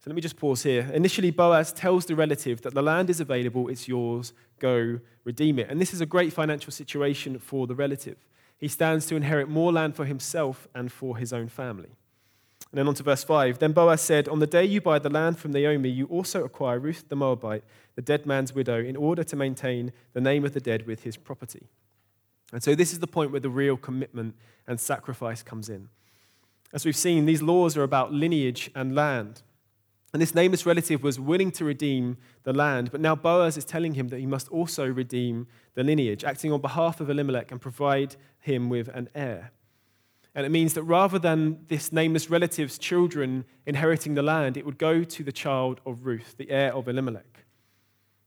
So 0.00 0.10
let 0.10 0.14
me 0.14 0.22
just 0.22 0.36
pause 0.36 0.62
here. 0.62 0.88
Initially, 0.94 1.30
Boaz 1.30 1.72
tells 1.72 2.06
the 2.06 2.14
relative 2.14 2.62
that 2.62 2.74
the 2.74 2.82
land 2.82 3.10
is 3.10 3.20
available, 3.20 3.68
it's 3.68 3.88
yours, 3.88 4.32
go 4.60 5.00
redeem 5.24 5.58
it. 5.58 5.68
And 5.68 5.80
this 5.80 5.92
is 5.92 6.00
a 6.00 6.06
great 6.06 6.32
financial 6.32 6.70
situation 6.70 7.38
for 7.38 7.66
the 7.66 7.74
relative. 7.74 8.16
He 8.58 8.68
stands 8.68 9.06
to 9.06 9.16
inherit 9.16 9.48
more 9.48 9.72
land 9.72 9.96
for 9.96 10.04
himself 10.04 10.68
and 10.74 10.90
for 10.90 11.16
his 11.16 11.32
own 11.32 11.48
family. 11.48 11.90
And 12.70 12.78
then 12.78 12.88
on 12.88 12.94
to 12.94 13.02
verse 13.02 13.24
5. 13.24 13.58
Then 13.58 13.72
Boaz 13.72 14.00
said, 14.00 14.28
On 14.28 14.40
the 14.40 14.46
day 14.46 14.64
you 14.64 14.80
buy 14.80 14.98
the 14.98 15.08
land 15.08 15.38
from 15.38 15.52
Naomi, 15.52 15.88
you 15.88 16.06
also 16.06 16.44
acquire 16.44 16.78
Ruth 16.78 17.04
the 17.08 17.16
Moabite, 17.16 17.64
the 17.94 18.02
dead 18.02 18.26
man's 18.26 18.54
widow, 18.54 18.78
in 18.78 18.96
order 18.96 19.24
to 19.24 19.36
maintain 19.36 19.92
the 20.12 20.20
name 20.20 20.44
of 20.44 20.52
the 20.52 20.60
dead 20.60 20.86
with 20.86 21.02
his 21.02 21.16
property. 21.16 21.68
And 22.52 22.62
so 22.62 22.74
this 22.74 22.92
is 22.92 22.98
the 22.98 23.06
point 23.06 23.30
where 23.30 23.40
the 23.40 23.50
real 23.50 23.76
commitment 23.76 24.34
and 24.66 24.78
sacrifice 24.78 25.42
comes 25.42 25.68
in. 25.68 25.88
As 26.72 26.84
we've 26.84 26.96
seen, 26.96 27.24
these 27.24 27.42
laws 27.42 27.76
are 27.76 27.82
about 27.82 28.12
lineage 28.12 28.70
and 28.74 28.94
land. 28.94 29.42
And 30.12 30.22
this 30.22 30.34
nameless 30.34 30.64
relative 30.64 31.02
was 31.02 31.20
willing 31.20 31.50
to 31.52 31.64
redeem 31.64 32.16
the 32.44 32.52
land, 32.52 32.90
but 32.90 33.00
now 33.00 33.14
Boaz 33.14 33.58
is 33.58 33.64
telling 33.64 33.94
him 33.94 34.08
that 34.08 34.20
he 34.20 34.26
must 34.26 34.48
also 34.48 34.86
redeem 34.86 35.46
the 35.74 35.84
lineage, 35.84 36.24
acting 36.24 36.50
on 36.50 36.62
behalf 36.62 37.00
of 37.00 37.10
Elimelech 37.10 37.52
and 37.52 37.60
provide 37.60 38.16
him 38.38 38.70
with 38.70 38.88
an 38.88 39.10
heir. 39.14 39.52
And 40.34 40.46
it 40.46 40.50
means 40.50 40.74
that 40.74 40.84
rather 40.84 41.18
than 41.18 41.64
this 41.68 41.92
nameless 41.92 42.30
relative's 42.30 42.78
children 42.78 43.44
inheriting 43.66 44.14
the 44.14 44.22
land, 44.22 44.56
it 44.56 44.64
would 44.64 44.78
go 44.78 45.04
to 45.04 45.24
the 45.24 45.32
child 45.32 45.80
of 45.84 46.06
Ruth, 46.06 46.36
the 46.38 46.50
heir 46.50 46.72
of 46.72 46.88
Elimelech. 46.88 47.44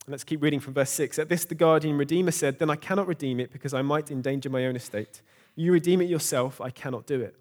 And 0.05 0.11
let's 0.11 0.23
keep 0.23 0.41
reading 0.41 0.59
from 0.59 0.73
verse 0.73 0.89
6. 0.91 1.17
At 1.19 1.29
this, 1.29 1.45
the 1.45 1.55
guardian 1.55 1.97
redeemer 1.97 2.31
said, 2.31 2.59
Then 2.59 2.69
I 2.69 2.75
cannot 2.75 3.07
redeem 3.07 3.39
it 3.39 3.51
because 3.51 3.73
I 3.73 3.81
might 3.81 4.11
endanger 4.11 4.49
my 4.49 4.65
own 4.65 4.75
estate. 4.75 5.21
You 5.55 5.71
redeem 5.71 6.01
it 6.01 6.09
yourself, 6.09 6.59
I 6.59 6.69
cannot 6.69 7.05
do 7.07 7.21
it. 7.21 7.35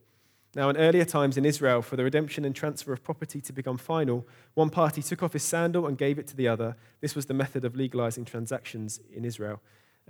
Now, 0.54 0.68
in 0.68 0.76
earlier 0.76 1.04
times 1.04 1.36
in 1.36 1.44
Israel, 1.44 1.80
for 1.80 1.96
the 1.96 2.02
redemption 2.02 2.44
and 2.44 2.54
transfer 2.54 2.92
of 2.92 3.04
property 3.04 3.40
to 3.40 3.52
become 3.52 3.78
final, 3.78 4.26
one 4.54 4.70
party 4.70 5.00
took 5.00 5.22
off 5.22 5.32
his 5.32 5.44
sandal 5.44 5.86
and 5.86 5.96
gave 5.96 6.18
it 6.18 6.26
to 6.28 6.36
the 6.36 6.48
other. 6.48 6.76
This 7.00 7.14
was 7.14 7.26
the 7.26 7.34
method 7.34 7.64
of 7.64 7.76
legalizing 7.76 8.24
transactions 8.24 8.98
in 9.12 9.24
Israel. 9.24 9.60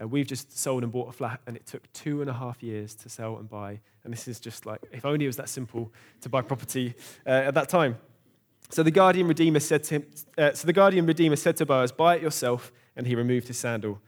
Uh, 0.00 0.08
we've 0.08 0.26
just 0.26 0.56
sold 0.56 0.82
and 0.82 0.90
bought 0.90 1.10
a 1.10 1.12
flat, 1.12 1.40
and 1.46 1.56
it 1.56 1.66
took 1.66 1.92
two 1.92 2.22
and 2.22 2.30
a 2.30 2.32
half 2.32 2.62
years 2.62 2.94
to 2.94 3.10
sell 3.10 3.36
and 3.36 3.50
buy. 3.50 3.80
And 4.02 4.12
this 4.12 4.26
is 4.28 4.40
just 4.40 4.64
like, 4.64 4.80
if 4.92 5.04
only 5.04 5.26
it 5.26 5.28
was 5.28 5.36
that 5.36 5.50
simple 5.50 5.92
to 6.22 6.30
buy 6.30 6.40
property 6.40 6.94
uh, 7.26 7.30
at 7.30 7.54
that 7.54 7.68
time. 7.68 7.98
So 8.70 8.82
the 8.82 8.90
guardian 8.90 9.26
redeemer 9.26 9.60
said 9.60 9.84
to 9.84 9.96
him, 9.96 10.06
uh, 10.38 10.52
so 10.52 10.66
the 10.66 10.72
guardian 10.72 11.04
redeemer 11.04 11.36
said 11.36 11.56
to 11.56 11.66
Boaz, 11.66 11.90
"Buy 11.92 12.16
it 12.16 12.22
yourself." 12.22 12.72
And 12.96 13.06
he 13.06 13.14
removed 13.14 13.48
his 13.48 13.58
sandal. 13.58 14.00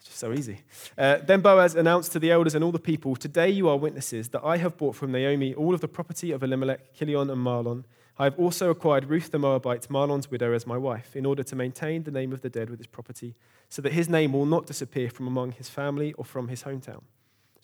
It's 0.00 0.08
just 0.08 0.18
so 0.18 0.32
easy. 0.32 0.62
Uh, 0.96 1.18
then 1.18 1.42
Boaz 1.42 1.74
announced 1.74 2.12
to 2.12 2.18
the 2.18 2.30
elders 2.30 2.54
and 2.54 2.64
all 2.64 2.72
the 2.72 2.78
people, 2.78 3.16
Today 3.16 3.50
you 3.50 3.68
are 3.68 3.76
witnesses 3.76 4.30
that 4.30 4.42
I 4.42 4.56
have 4.56 4.78
bought 4.78 4.96
from 4.96 5.12
Naomi 5.12 5.52
all 5.52 5.74
of 5.74 5.82
the 5.82 5.88
property 5.88 6.32
of 6.32 6.42
Elimelech, 6.42 6.94
Chilion, 6.94 7.28
and 7.28 7.44
Mahlon. 7.44 7.84
I 8.18 8.24
have 8.24 8.38
also 8.38 8.70
acquired 8.70 9.10
Ruth 9.10 9.30
the 9.30 9.38
Moabite, 9.38 9.90
Mahlon's 9.90 10.30
widow, 10.30 10.54
as 10.54 10.66
my 10.66 10.78
wife, 10.78 11.14
in 11.14 11.26
order 11.26 11.42
to 11.42 11.54
maintain 11.54 12.04
the 12.04 12.10
name 12.10 12.32
of 12.32 12.40
the 12.40 12.48
dead 12.48 12.70
with 12.70 12.78
his 12.78 12.86
property, 12.86 13.34
so 13.68 13.82
that 13.82 13.92
his 13.92 14.08
name 14.08 14.32
will 14.32 14.46
not 14.46 14.64
disappear 14.64 15.10
from 15.10 15.26
among 15.26 15.52
his 15.52 15.68
family 15.68 16.14
or 16.14 16.24
from 16.24 16.48
his 16.48 16.62
hometown. 16.62 17.02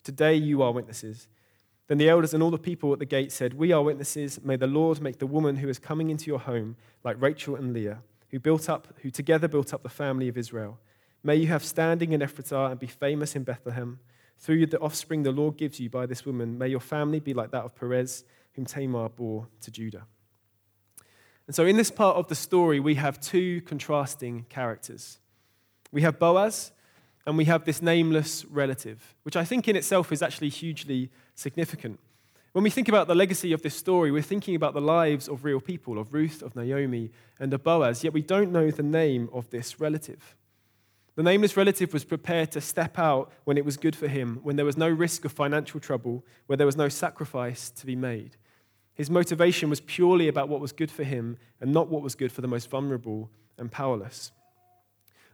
Today 0.03 0.35
you 0.35 0.61
are 0.61 0.71
witnesses. 0.71 1.27
Then 1.87 1.97
the 1.97 2.09
elders 2.09 2.35
and 2.35 2.43
all 2.43 2.51
the 2.51 2.59
people 2.59 2.93
at 2.93 2.99
the 2.99 3.05
gate 3.05 3.31
said, 3.31 3.55
We 3.55 3.71
are 3.71 3.81
witnesses. 3.81 4.39
May 4.43 4.57
the 4.57 4.67
Lord 4.67 5.01
make 5.01 5.17
the 5.17 5.25
woman 5.25 5.55
who 5.55 5.69
is 5.69 5.79
coming 5.79 6.11
into 6.11 6.27
your 6.27 6.39
home 6.39 6.75
like 7.03 7.19
Rachel 7.19 7.55
and 7.55 7.73
Leah, 7.73 8.03
who 8.29 8.39
built 8.39 8.69
up, 8.69 8.89
who 9.01 9.09
together 9.09 9.47
built 9.47 9.73
up 9.73 9.81
the 9.81 9.89
family 9.89 10.27
of 10.27 10.37
Israel. 10.37 10.77
May 11.23 11.35
you 11.35 11.47
have 11.47 11.63
standing 11.63 12.13
in 12.13 12.21
Ephrathah 12.21 12.71
and 12.71 12.79
be 12.79 12.87
famous 12.87 13.35
in 13.35 13.43
Bethlehem. 13.43 13.99
Through 14.39 14.67
the 14.67 14.79
offspring 14.79 15.23
the 15.23 15.31
Lord 15.31 15.57
gives 15.57 15.79
you 15.79 15.89
by 15.89 16.05
this 16.05 16.25
woman, 16.25 16.57
may 16.57 16.67
your 16.67 16.79
family 16.79 17.19
be 17.19 17.33
like 17.33 17.51
that 17.51 17.63
of 17.63 17.75
Perez, 17.75 18.23
whom 18.53 18.65
Tamar 18.65 19.09
bore 19.09 19.47
to 19.61 19.71
Judah. 19.71 20.05
And 21.47 21.55
so, 21.55 21.65
in 21.65 21.77
this 21.77 21.91
part 21.91 22.17
of 22.17 22.27
the 22.27 22.35
story, 22.35 22.79
we 22.79 22.95
have 22.95 23.19
two 23.19 23.61
contrasting 23.61 24.45
characters. 24.49 25.19
We 25.91 26.01
have 26.01 26.19
Boaz, 26.19 26.71
and 27.27 27.37
we 27.37 27.45
have 27.45 27.65
this 27.65 27.81
nameless 27.81 28.45
relative, 28.45 29.15
which 29.23 29.35
I 29.35 29.43
think 29.43 29.67
in 29.67 29.75
itself 29.75 30.13
is 30.13 30.21
actually 30.21 30.49
hugely 30.49 31.11
significant. 31.35 31.99
When 32.53 32.63
we 32.63 32.69
think 32.69 32.87
about 32.87 33.07
the 33.07 33.15
legacy 33.15 33.51
of 33.51 33.61
this 33.61 33.75
story, 33.75 34.11
we're 34.11 34.21
thinking 34.21 34.55
about 34.55 34.73
the 34.73 34.81
lives 34.81 35.27
of 35.27 35.43
real 35.43 35.59
people, 35.59 35.99
of 35.99 36.13
Ruth, 36.13 36.41
of 36.41 36.55
Naomi, 36.55 37.11
and 37.37 37.53
of 37.53 37.63
Boaz, 37.63 38.01
yet 38.03 38.13
we 38.13 38.21
don't 38.21 38.53
know 38.53 38.71
the 38.71 38.81
name 38.81 39.29
of 39.33 39.49
this 39.49 39.79
relative. 39.79 40.36
The 41.17 41.23
nameless 41.23 41.57
relative 41.57 41.93
was 41.93 42.05
prepared 42.05 42.51
to 42.51 42.61
step 42.61 42.99
out 42.99 43.31
when 43.43 43.57
it 43.57 43.65
was 43.65 43.75
good 43.75 43.95
for 43.95 44.07
him, 44.07 44.39
when 44.43 44.55
there 44.55 44.65
was 44.65 44.77
no 44.77 44.87
risk 44.87 45.25
of 45.25 45.31
financial 45.31 45.79
trouble, 45.79 46.23
where 46.45 46.57
there 46.57 46.67
was 46.67 46.77
no 46.77 46.89
sacrifice 46.89 47.71
to 47.71 47.87
be 47.87 47.95
made. 47.95 48.37
His 48.93 49.09
motivation 49.09 49.67
was 49.67 49.81
purely 49.81 50.27
about 50.27 50.47
what 50.47 50.61
was 50.61 50.71
good 50.71 50.91
for 50.91 51.03
him 51.03 51.39
and 51.59 51.73
not 51.73 51.89
what 51.89 52.03
was 52.03 52.13
good 52.13 52.31
for 52.31 52.41
the 52.41 52.47
most 52.47 52.69
vulnerable 52.69 53.31
and 53.57 53.71
powerless. 53.71 54.31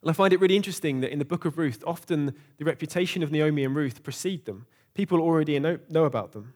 And 0.01 0.09
I 0.09 0.13
find 0.13 0.31
it 0.31 0.39
really 0.39 0.55
interesting 0.55 1.01
that 1.01 1.11
in 1.11 1.19
the 1.19 1.25
book 1.25 1.43
of 1.43 1.57
Ruth, 1.57 1.83
often 1.85 2.33
the 2.57 2.65
reputation 2.65 3.21
of 3.21 3.33
Naomi 3.33 3.65
and 3.65 3.75
Ruth 3.75 4.03
precede 4.03 4.45
them. 4.45 4.67
People 4.93 5.19
already 5.19 5.59
know, 5.59 5.79
know 5.89 6.05
about 6.05 6.31
them. 6.31 6.53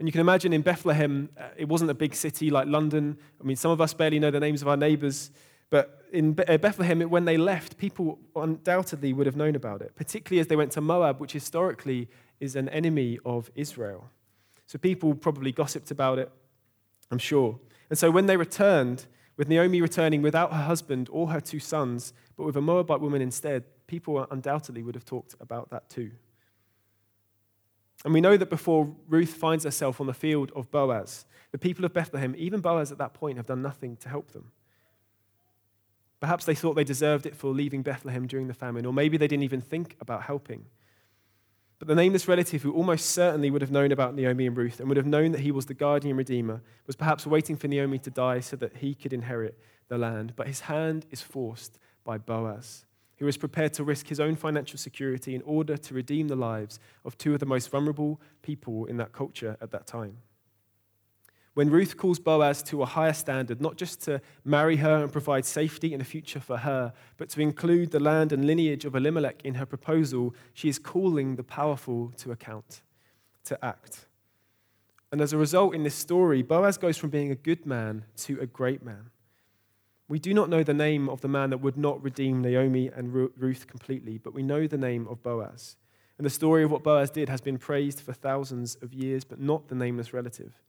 And 0.00 0.08
you 0.08 0.12
can 0.12 0.20
imagine 0.20 0.52
in 0.52 0.62
Bethlehem, 0.62 1.28
uh, 1.38 1.44
it 1.56 1.68
wasn't 1.68 1.92
a 1.92 1.94
big 1.94 2.12
city 2.16 2.50
like 2.50 2.66
London. 2.66 3.18
I 3.40 3.44
mean, 3.44 3.54
some 3.54 3.70
of 3.70 3.80
us 3.80 3.94
barely 3.94 4.18
know 4.18 4.32
the 4.32 4.40
names 4.40 4.62
of 4.62 4.66
our 4.66 4.76
neighbors. 4.76 5.30
But 5.72 6.04
in 6.12 6.38
uh, 6.46 6.58
Bethlehem, 6.58 7.00
when 7.00 7.24
they 7.24 7.38
left, 7.38 7.78
people 7.78 8.18
undoubtedly 8.36 9.14
would 9.14 9.24
have 9.24 9.36
known 9.36 9.56
about 9.56 9.80
it, 9.80 9.96
particularly 9.96 10.38
as 10.38 10.48
they 10.48 10.54
went 10.54 10.70
to 10.72 10.82
Moab, 10.82 11.18
which 11.18 11.32
historically 11.32 12.10
is 12.40 12.56
an 12.56 12.68
enemy 12.68 13.18
of 13.24 13.50
Israel. 13.54 14.10
So 14.66 14.78
people 14.78 15.14
probably 15.14 15.50
gossiped 15.50 15.90
about 15.90 16.18
it, 16.18 16.30
I'm 17.10 17.16
sure. 17.16 17.58
And 17.88 17.98
so 17.98 18.10
when 18.10 18.26
they 18.26 18.36
returned, 18.36 19.06
with 19.38 19.48
Naomi 19.48 19.80
returning 19.80 20.20
without 20.20 20.52
her 20.52 20.64
husband 20.64 21.08
or 21.10 21.28
her 21.28 21.40
two 21.40 21.58
sons, 21.58 22.12
but 22.36 22.44
with 22.44 22.56
a 22.56 22.60
Moabite 22.60 23.00
woman 23.00 23.22
instead, 23.22 23.64
people 23.86 24.26
undoubtedly 24.30 24.82
would 24.82 24.94
have 24.94 25.06
talked 25.06 25.34
about 25.40 25.70
that 25.70 25.88
too. 25.88 26.10
And 28.04 28.12
we 28.12 28.20
know 28.20 28.36
that 28.36 28.50
before 28.50 28.94
Ruth 29.08 29.32
finds 29.32 29.64
herself 29.64 30.02
on 30.02 30.06
the 30.06 30.12
field 30.12 30.52
of 30.54 30.70
Boaz, 30.70 31.24
the 31.50 31.56
people 31.56 31.86
of 31.86 31.94
Bethlehem, 31.94 32.34
even 32.36 32.60
Boaz 32.60 32.92
at 32.92 32.98
that 32.98 33.14
point, 33.14 33.38
have 33.38 33.46
done 33.46 33.62
nothing 33.62 33.96
to 33.96 34.10
help 34.10 34.32
them. 34.32 34.52
Perhaps 36.22 36.44
they 36.44 36.54
thought 36.54 36.74
they 36.74 36.84
deserved 36.84 37.26
it 37.26 37.34
for 37.34 37.50
leaving 37.50 37.82
Bethlehem 37.82 38.28
during 38.28 38.46
the 38.46 38.54
famine, 38.54 38.86
or 38.86 38.92
maybe 38.92 39.16
they 39.16 39.26
didn't 39.26 39.42
even 39.42 39.60
think 39.60 39.96
about 40.00 40.22
helping. 40.22 40.66
But 41.80 41.88
the 41.88 41.96
nameless 41.96 42.28
relative 42.28 42.62
who 42.62 42.72
almost 42.72 43.06
certainly 43.06 43.50
would 43.50 43.60
have 43.60 43.72
known 43.72 43.90
about 43.90 44.14
Naomi 44.14 44.46
and 44.46 44.56
Ruth 44.56 44.78
and 44.78 44.88
would 44.88 44.96
have 44.96 45.04
known 45.04 45.32
that 45.32 45.40
he 45.40 45.50
was 45.50 45.66
the 45.66 45.74
guardian 45.74 46.16
redeemer 46.16 46.62
was 46.86 46.94
perhaps 46.94 47.26
waiting 47.26 47.56
for 47.56 47.66
Naomi 47.66 47.98
to 47.98 48.10
die 48.10 48.38
so 48.38 48.54
that 48.54 48.76
he 48.76 48.94
could 48.94 49.12
inherit 49.12 49.58
the 49.88 49.98
land. 49.98 50.34
But 50.36 50.46
his 50.46 50.60
hand 50.60 51.06
is 51.10 51.20
forced 51.20 51.80
by 52.04 52.18
Boaz, 52.18 52.84
who 53.16 53.26
is 53.26 53.36
prepared 53.36 53.72
to 53.72 53.82
risk 53.82 54.06
his 54.06 54.20
own 54.20 54.36
financial 54.36 54.78
security 54.78 55.34
in 55.34 55.42
order 55.42 55.76
to 55.76 55.92
redeem 55.92 56.28
the 56.28 56.36
lives 56.36 56.78
of 57.04 57.18
two 57.18 57.34
of 57.34 57.40
the 57.40 57.46
most 57.46 57.68
vulnerable 57.68 58.20
people 58.42 58.84
in 58.84 58.96
that 58.98 59.12
culture 59.12 59.56
at 59.60 59.72
that 59.72 59.88
time. 59.88 60.18
When 61.54 61.68
Ruth 61.68 61.98
calls 61.98 62.18
Boaz 62.18 62.62
to 62.64 62.80
a 62.80 62.86
higher 62.86 63.12
standard, 63.12 63.60
not 63.60 63.76
just 63.76 64.00
to 64.02 64.22
marry 64.42 64.76
her 64.76 65.02
and 65.02 65.12
provide 65.12 65.44
safety 65.44 65.92
and 65.92 66.00
a 66.00 66.04
future 66.04 66.40
for 66.40 66.56
her, 66.56 66.94
but 67.18 67.28
to 67.30 67.42
include 67.42 67.90
the 67.90 68.00
land 68.00 68.32
and 68.32 68.46
lineage 68.46 68.86
of 68.86 68.94
Elimelech 68.94 69.44
in 69.44 69.54
her 69.54 69.66
proposal, 69.66 70.34
she 70.54 70.70
is 70.70 70.78
calling 70.78 71.36
the 71.36 71.42
powerful 71.44 72.10
to 72.16 72.32
account, 72.32 72.80
to 73.44 73.62
act. 73.62 74.06
And 75.10 75.20
as 75.20 75.34
a 75.34 75.38
result, 75.38 75.74
in 75.74 75.82
this 75.82 75.94
story, 75.94 76.40
Boaz 76.40 76.78
goes 76.78 76.96
from 76.96 77.10
being 77.10 77.30
a 77.30 77.34
good 77.36 77.66
man 77.66 78.06
to 78.18 78.40
a 78.40 78.46
great 78.46 78.82
man. 78.82 79.10
We 80.08 80.18
do 80.18 80.32
not 80.32 80.48
know 80.48 80.62
the 80.62 80.72
name 80.72 81.10
of 81.10 81.20
the 81.20 81.28
man 81.28 81.50
that 81.50 81.58
would 81.58 81.76
not 81.76 82.02
redeem 82.02 82.40
Naomi 82.40 82.88
and 82.88 83.12
Ruth 83.12 83.66
completely, 83.66 84.16
but 84.16 84.32
we 84.32 84.42
know 84.42 84.66
the 84.66 84.78
name 84.78 85.06
of 85.06 85.22
Boaz. 85.22 85.76
And 86.16 86.24
the 86.24 86.30
story 86.30 86.64
of 86.64 86.70
what 86.70 86.82
Boaz 86.82 87.10
did 87.10 87.28
has 87.28 87.42
been 87.42 87.58
praised 87.58 88.00
for 88.00 88.14
thousands 88.14 88.76
of 88.80 88.94
years, 88.94 89.22
but 89.22 89.38
not 89.38 89.68
the 89.68 89.74
nameless 89.74 90.14
relative. 90.14 90.62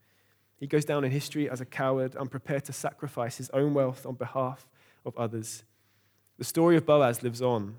He 0.63 0.67
goes 0.67 0.85
down 0.85 1.03
in 1.03 1.11
history 1.11 1.49
as 1.49 1.59
a 1.59 1.65
coward, 1.65 2.15
unprepared 2.15 2.63
to 2.63 2.71
sacrifice 2.71 3.35
his 3.35 3.49
own 3.49 3.73
wealth 3.73 4.05
on 4.05 4.15
behalf 4.15 4.65
of 5.05 5.13
others. 5.17 5.65
The 6.37 6.45
story 6.45 6.77
of 6.77 6.85
Boaz 6.85 7.21
lives 7.21 7.41
on, 7.41 7.75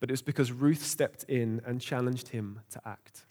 but 0.00 0.08
it 0.08 0.14
was 0.14 0.22
because 0.22 0.50
Ruth 0.50 0.82
stepped 0.82 1.24
in 1.24 1.60
and 1.66 1.82
challenged 1.82 2.28
him 2.28 2.60
to 2.70 2.80
act. 2.86 3.26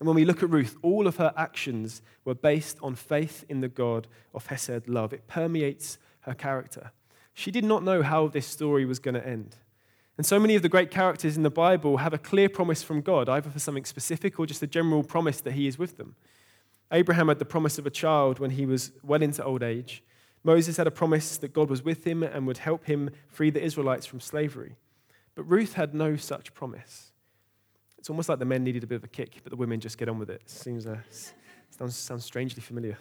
And 0.00 0.08
when 0.08 0.16
we 0.16 0.24
look 0.24 0.42
at 0.42 0.50
Ruth, 0.50 0.76
all 0.82 1.06
of 1.06 1.18
her 1.18 1.32
actions 1.36 2.02
were 2.24 2.34
based 2.34 2.78
on 2.82 2.96
faith 2.96 3.44
in 3.48 3.60
the 3.60 3.68
God 3.68 4.08
of 4.34 4.48
Hesed 4.48 4.88
love. 4.88 5.12
It 5.12 5.28
permeates 5.28 5.98
her 6.22 6.34
character. 6.34 6.90
She 7.32 7.52
did 7.52 7.64
not 7.64 7.84
know 7.84 8.02
how 8.02 8.26
this 8.26 8.48
story 8.48 8.84
was 8.84 8.98
going 8.98 9.14
to 9.14 9.24
end. 9.24 9.54
And 10.16 10.26
so 10.26 10.40
many 10.40 10.56
of 10.56 10.62
the 10.62 10.68
great 10.68 10.90
characters 10.90 11.36
in 11.36 11.44
the 11.44 11.48
Bible 11.48 11.98
have 11.98 12.12
a 12.12 12.18
clear 12.18 12.48
promise 12.48 12.82
from 12.82 13.02
God, 13.02 13.28
either 13.28 13.50
for 13.50 13.60
something 13.60 13.84
specific 13.84 14.40
or 14.40 14.46
just 14.46 14.64
a 14.64 14.66
general 14.66 15.04
promise 15.04 15.40
that 15.42 15.52
He 15.52 15.68
is 15.68 15.78
with 15.78 15.96
them. 15.96 16.16
Abraham 16.92 17.28
had 17.28 17.38
the 17.38 17.44
promise 17.44 17.78
of 17.78 17.86
a 17.86 17.90
child 17.90 18.38
when 18.38 18.50
he 18.50 18.66
was 18.66 18.92
well 19.02 19.22
into 19.22 19.44
old 19.44 19.62
age. 19.62 20.02
Moses 20.42 20.76
had 20.76 20.86
a 20.86 20.90
promise 20.90 21.38
that 21.38 21.52
God 21.52 21.70
was 21.70 21.82
with 21.82 22.06
him 22.06 22.22
and 22.22 22.46
would 22.46 22.58
help 22.58 22.84
him 22.84 23.10
free 23.28 23.50
the 23.50 23.62
Israelites 23.62 24.06
from 24.06 24.20
slavery. 24.20 24.76
But 25.34 25.44
Ruth 25.44 25.74
had 25.74 25.94
no 25.94 26.16
such 26.16 26.54
promise. 26.54 27.12
It's 27.98 28.10
almost 28.10 28.28
like 28.28 28.38
the 28.38 28.44
men 28.44 28.62
needed 28.62 28.84
a 28.84 28.86
bit 28.86 28.96
of 28.96 29.04
a 29.04 29.08
kick, 29.08 29.40
but 29.42 29.50
the 29.50 29.56
women 29.56 29.80
just 29.80 29.96
get 29.96 30.08
on 30.08 30.18
with 30.18 30.28
it. 30.28 30.42
Seems 30.44 30.86
uh, 30.86 30.98
sounds, 31.70 31.96
sounds 31.96 32.24
strangely 32.24 32.60
familiar. 32.60 32.98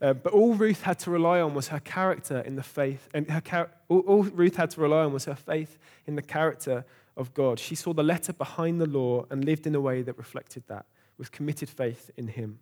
Uh, 0.00 0.12
but 0.14 0.32
all 0.32 0.54
Ruth 0.54 0.82
had 0.82 1.00
to 1.00 1.10
rely 1.10 1.40
on 1.40 1.52
was 1.52 1.68
her 1.68 1.80
character 1.80 2.40
in 2.40 2.54
the 2.54 2.62
faith, 2.62 3.08
and 3.12 3.28
her 3.28 3.70
all, 3.88 4.00
all 4.00 4.22
Ruth 4.22 4.54
had 4.54 4.70
to 4.70 4.80
rely 4.80 5.04
on 5.04 5.12
was 5.12 5.24
her 5.24 5.34
faith 5.34 5.78
in 6.06 6.14
the 6.14 6.22
character 6.22 6.84
of 7.16 7.34
God. 7.34 7.58
She 7.58 7.74
saw 7.74 7.92
the 7.92 8.02
letter 8.04 8.32
behind 8.32 8.80
the 8.80 8.86
law 8.86 9.24
and 9.30 9.44
lived 9.44 9.66
in 9.66 9.74
a 9.74 9.80
way 9.80 10.02
that 10.02 10.16
reflected 10.16 10.62
that, 10.68 10.86
with 11.18 11.32
committed 11.32 11.68
faith 11.68 12.10
in 12.16 12.28
Him. 12.28 12.60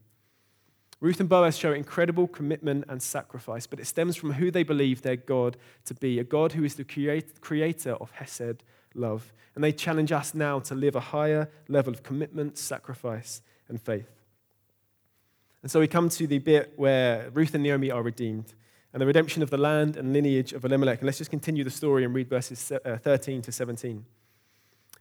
Ruth 1.05 1.21
and 1.21 1.29
Boaz 1.29 1.59
show 1.59 1.75
incredible 1.75 2.27
commitment 2.27 2.87
and 2.89 3.03
sacrifice, 3.03 3.67
but 3.67 3.79
it 3.79 3.87
stems 3.87 4.17
from 4.17 4.33
who 4.33 4.51
they 4.51 4.63
believe 4.63 5.03
their 5.03 5.17
God 5.17 5.59
to 5.85 5.93
be 5.93 6.19
a 6.19 6.25
God 6.25 6.53
who 6.53 6.65
is 6.65 6.77
the 6.77 7.35
creator 7.43 7.93
of 7.97 8.11
Hesed 8.13 8.65
love. 8.95 9.35
And 9.55 9.63
they 9.63 9.71
challenge 9.71 10.13
us 10.13 10.33
now 10.33 10.61
to 10.61 10.75
live 10.75 10.97
a 10.97 11.01
higher 11.01 11.51
level 11.69 11.93
of 11.93 12.03
commitment, 12.03 12.57
sacrifice, 12.57 13.43
and 13.69 13.79
faith. 13.79 14.09
And 15.61 15.71
so 15.71 15.79
we 15.79 15.89
come 15.89 16.09
to 16.09 16.27
the 16.27 16.39
bit 16.39 16.73
where 16.77 17.29
Ruth 17.35 17.53
and 17.53 17.63
Naomi 17.63 17.91
are 17.91 18.03
redeemed 18.03 18.55
and 18.95 19.03
the 19.03 19.07
redemption 19.07 19.43
of 19.43 19.51
the 19.51 19.59
land 19.59 19.99
and 19.99 20.15
lineage 20.15 20.55
of 20.55 20.65
Elimelech. 20.65 21.01
And 21.01 21.07
let's 21.07 21.19
just 21.19 21.31
continue 21.31 21.65
the 21.65 21.71
story 21.71 22.05
and 22.07 22.15
read 22.15 22.31
verses 22.31 22.73
uh, 22.73 22.97
13 22.97 23.43
to 23.43 23.53
17. 23.53 24.07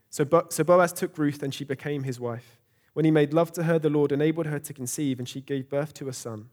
So, 0.10 0.26
Boaz 0.26 0.92
took 0.92 1.18
Ruth 1.18 1.42
and 1.42 1.54
she 1.54 1.64
became 1.64 2.04
his 2.04 2.20
wife. 2.20 2.58
When 2.94 3.06
he 3.06 3.12
made 3.12 3.34
love 3.34 3.52
to 3.54 3.64
her, 3.64 3.80
the 3.80 3.90
Lord 3.90 4.12
enabled 4.12 4.46
her 4.48 4.60
to 4.60 4.74
conceive, 4.74 5.20
and 5.20 5.28
she 5.28 5.42
gave 5.42 5.70
birth 5.70 5.94
to 5.96 6.08
a 6.08 6.14
son. 6.14 6.50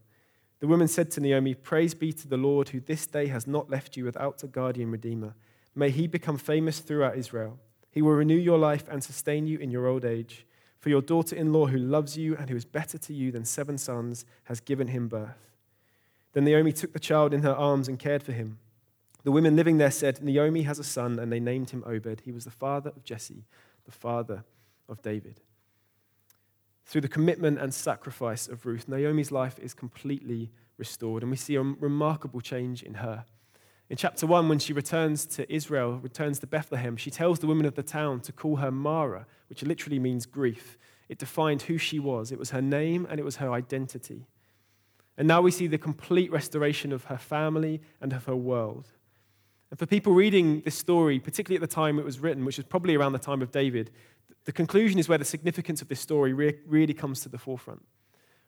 The 0.59 0.67
woman 0.67 0.87
said 0.87 1.09
to 1.11 1.21
Naomi, 1.21 1.55
Praise 1.55 1.93
be 1.93 2.11
to 2.13 2.27
the 2.27 2.37
Lord, 2.37 2.69
who 2.69 2.79
this 2.79 3.07
day 3.07 3.27
has 3.27 3.47
not 3.47 3.69
left 3.69 3.97
you 3.97 4.05
without 4.05 4.43
a 4.43 4.47
guardian 4.47 4.91
redeemer. 4.91 5.35
May 5.75 5.89
he 5.89 6.07
become 6.07 6.37
famous 6.37 6.79
throughout 6.79 7.17
Israel. 7.17 7.59
He 7.91 8.01
will 8.01 8.13
renew 8.13 8.37
your 8.37 8.57
life 8.57 8.85
and 8.89 9.03
sustain 9.03 9.47
you 9.47 9.59
in 9.59 9.71
your 9.71 9.87
old 9.87 10.05
age. 10.05 10.45
For 10.79 10.89
your 10.89 11.01
daughter 11.01 11.35
in 11.35 11.53
law, 11.53 11.67
who 11.67 11.77
loves 11.77 12.17
you 12.17 12.35
and 12.35 12.49
who 12.49 12.55
is 12.55 12.65
better 12.65 12.97
to 12.97 13.13
you 13.13 13.31
than 13.31 13.45
seven 13.45 13.77
sons, 13.77 14.25
has 14.45 14.59
given 14.59 14.87
him 14.87 15.07
birth. 15.07 15.51
Then 16.33 16.45
Naomi 16.45 16.71
took 16.71 16.93
the 16.93 16.99
child 16.99 17.33
in 17.33 17.43
her 17.43 17.55
arms 17.55 17.87
and 17.87 17.99
cared 17.99 18.23
for 18.23 18.31
him. 18.31 18.57
The 19.23 19.31
women 19.31 19.55
living 19.55 19.77
there 19.77 19.91
said, 19.91 20.23
Naomi 20.23 20.63
has 20.63 20.79
a 20.79 20.83
son, 20.83 21.19
and 21.19 21.31
they 21.31 21.39
named 21.39 21.69
him 21.69 21.83
Obed. 21.85 22.21
He 22.25 22.31
was 22.31 22.45
the 22.45 22.51
father 22.51 22.91
of 22.95 23.03
Jesse, 23.03 23.45
the 23.85 23.91
father 23.91 24.43
of 24.89 25.01
David. 25.01 25.41
Through 26.91 26.99
the 26.99 27.07
commitment 27.07 27.57
and 27.57 27.73
sacrifice 27.73 28.49
of 28.49 28.65
Ruth, 28.65 28.89
Naomi's 28.89 29.31
life 29.31 29.57
is 29.59 29.73
completely 29.73 30.51
restored, 30.77 31.23
and 31.23 31.31
we 31.31 31.37
see 31.37 31.55
a 31.55 31.61
remarkable 31.61 32.41
change 32.41 32.83
in 32.83 32.95
her. 32.95 33.23
In 33.89 33.95
chapter 33.95 34.27
1, 34.27 34.49
when 34.49 34.59
she 34.59 34.73
returns 34.73 35.25
to 35.27 35.49
Israel, 35.49 35.99
returns 35.99 36.39
to 36.39 36.47
Bethlehem, 36.47 36.97
she 36.97 37.09
tells 37.09 37.39
the 37.39 37.47
women 37.47 37.65
of 37.65 37.75
the 37.75 37.81
town 37.81 38.19
to 38.19 38.33
call 38.33 38.57
her 38.57 38.71
Mara, 38.71 39.25
which 39.47 39.63
literally 39.63 39.99
means 39.99 40.25
grief. 40.25 40.77
It 41.07 41.17
defined 41.17 41.61
who 41.61 41.77
she 41.77 41.97
was, 41.97 42.29
it 42.29 42.37
was 42.37 42.49
her 42.49 42.61
name 42.61 43.07
and 43.09 43.21
it 43.21 43.23
was 43.23 43.37
her 43.37 43.53
identity. 43.53 44.27
And 45.17 45.29
now 45.29 45.41
we 45.41 45.51
see 45.51 45.67
the 45.67 45.77
complete 45.77 46.29
restoration 46.29 46.91
of 46.91 47.05
her 47.05 47.17
family 47.17 47.79
and 48.01 48.11
of 48.11 48.25
her 48.25 48.35
world. 48.35 48.89
And 49.69 49.79
for 49.79 49.85
people 49.85 50.13
reading 50.13 50.61
this 50.65 50.75
story, 50.75 51.17
particularly 51.19 51.55
at 51.55 51.67
the 51.67 51.73
time 51.73 51.97
it 51.97 52.03
was 52.03 52.19
written, 52.19 52.43
which 52.43 52.57
was 52.57 52.65
probably 52.65 52.95
around 52.95 53.13
the 53.13 53.19
time 53.19 53.41
of 53.41 53.53
David, 53.53 53.91
the 54.45 54.51
conclusion 54.51 54.99
is 54.99 55.07
where 55.07 55.17
the 55.17 55.25
significance 55.25 55.81
of 55.81 55.87
this 55.87 55.99
story 55.99 56.33
re- 56.33 56.59
really 56.65 56.93
comes 56.93 57.21
to 57.21 57.29
the 57.29 57.37
forefront. 57.37 57.83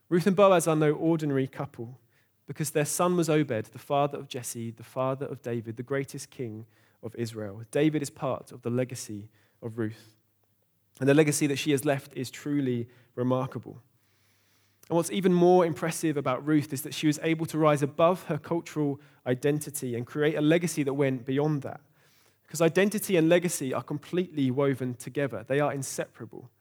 Ruth 0.09 0.27
and 0.27 0.35
Boaz 0.35 0.67
are 0.67 0.75
no 0.75 0.91
ordinary 0.93 1.47
couple 1.47 1.99
because 2.47 2.71
their 2.71 2.85
son 2.85 3.15
was 3.15 3.29
Obed, 3.29 3.71
the 3.71 3.79
father 3.79 4.17
of 4.17 4.27
Jesse, 4.27 4.71
the 4.71 4.83
father 4.83 5.25
of 5.25 5.41
David, 5.41 5.77
the 5.77 5.83
greatest 5.83 6.29
king 6.29 6.65
of 7.01 7.15
Israel. 7.15 7.61
David 7.71 8.01
is 8.01 8.09
part 8.09 8.51
of 8.51 8.61
the 8.63 8.69
legacy 8.69 9.29
of 9.61 9.77
Ruth. 9.77 10.15
And 10.99 11.07
the 11.07 11.13
legacy 11.13 11.47
that 11.47 11.57
she 11.57 11.71
has 11.71 11.85
left 11.85 12.13
is 12.15 12.29
truly 12.29 12.87
remarkable. 13.15 13.81
And 14.89 14.97
what's 14.97 15.11
even 15.11 15.33
more 15.33 15.65
impressive 15.65 16.17
about 16.17 16.45
Ruth 16.45 16.73
is 16.73 16.81
that 16.81 16.93
she 16.93 17.07
was 17.07 17.19
able 17.23 17.45
to 17.47 17.57
rise 17.57 17.81
above 17.81 18.23
her 18.23 18.37
cultural 18.37 18.99
identity 19.25 19.95
and 19.95 20.05
create 20.05 20.35
a 20.35 20.41
legacy 20.41 20.83
that 20.83 20.93
went 20.93 21.25
beyond 21.25 21.61
that. 21.61 21.81
Because 22.43 22.61
identity 22.61 23.17
and 23.17 23.29
legacy 23.29 23.73
are 23.73 23.81
completely 23.81 24.51
woven 24.51 24.93
together, 24.93 25.43
they 25.47 25.59
are 25.59 25.73
inseparable. 25.73 26.51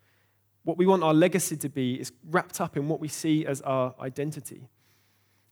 What 0.64 0.78
we 0.78 0.86
want 0.86 1.02
our 1.02 1.12
legacy 1.12 1.56
to 1.56 1.68
be 1.68 2.00
is 2.00 2.12
wrapped 2.30 2.60
up 2.60 2.76
in 2.76 2.88
what 2.88 3.00
we 3.00 3.08
see 3.08 3.44
as 3.44 3.60
our 3.62 3.94
identity. 4.00 4.68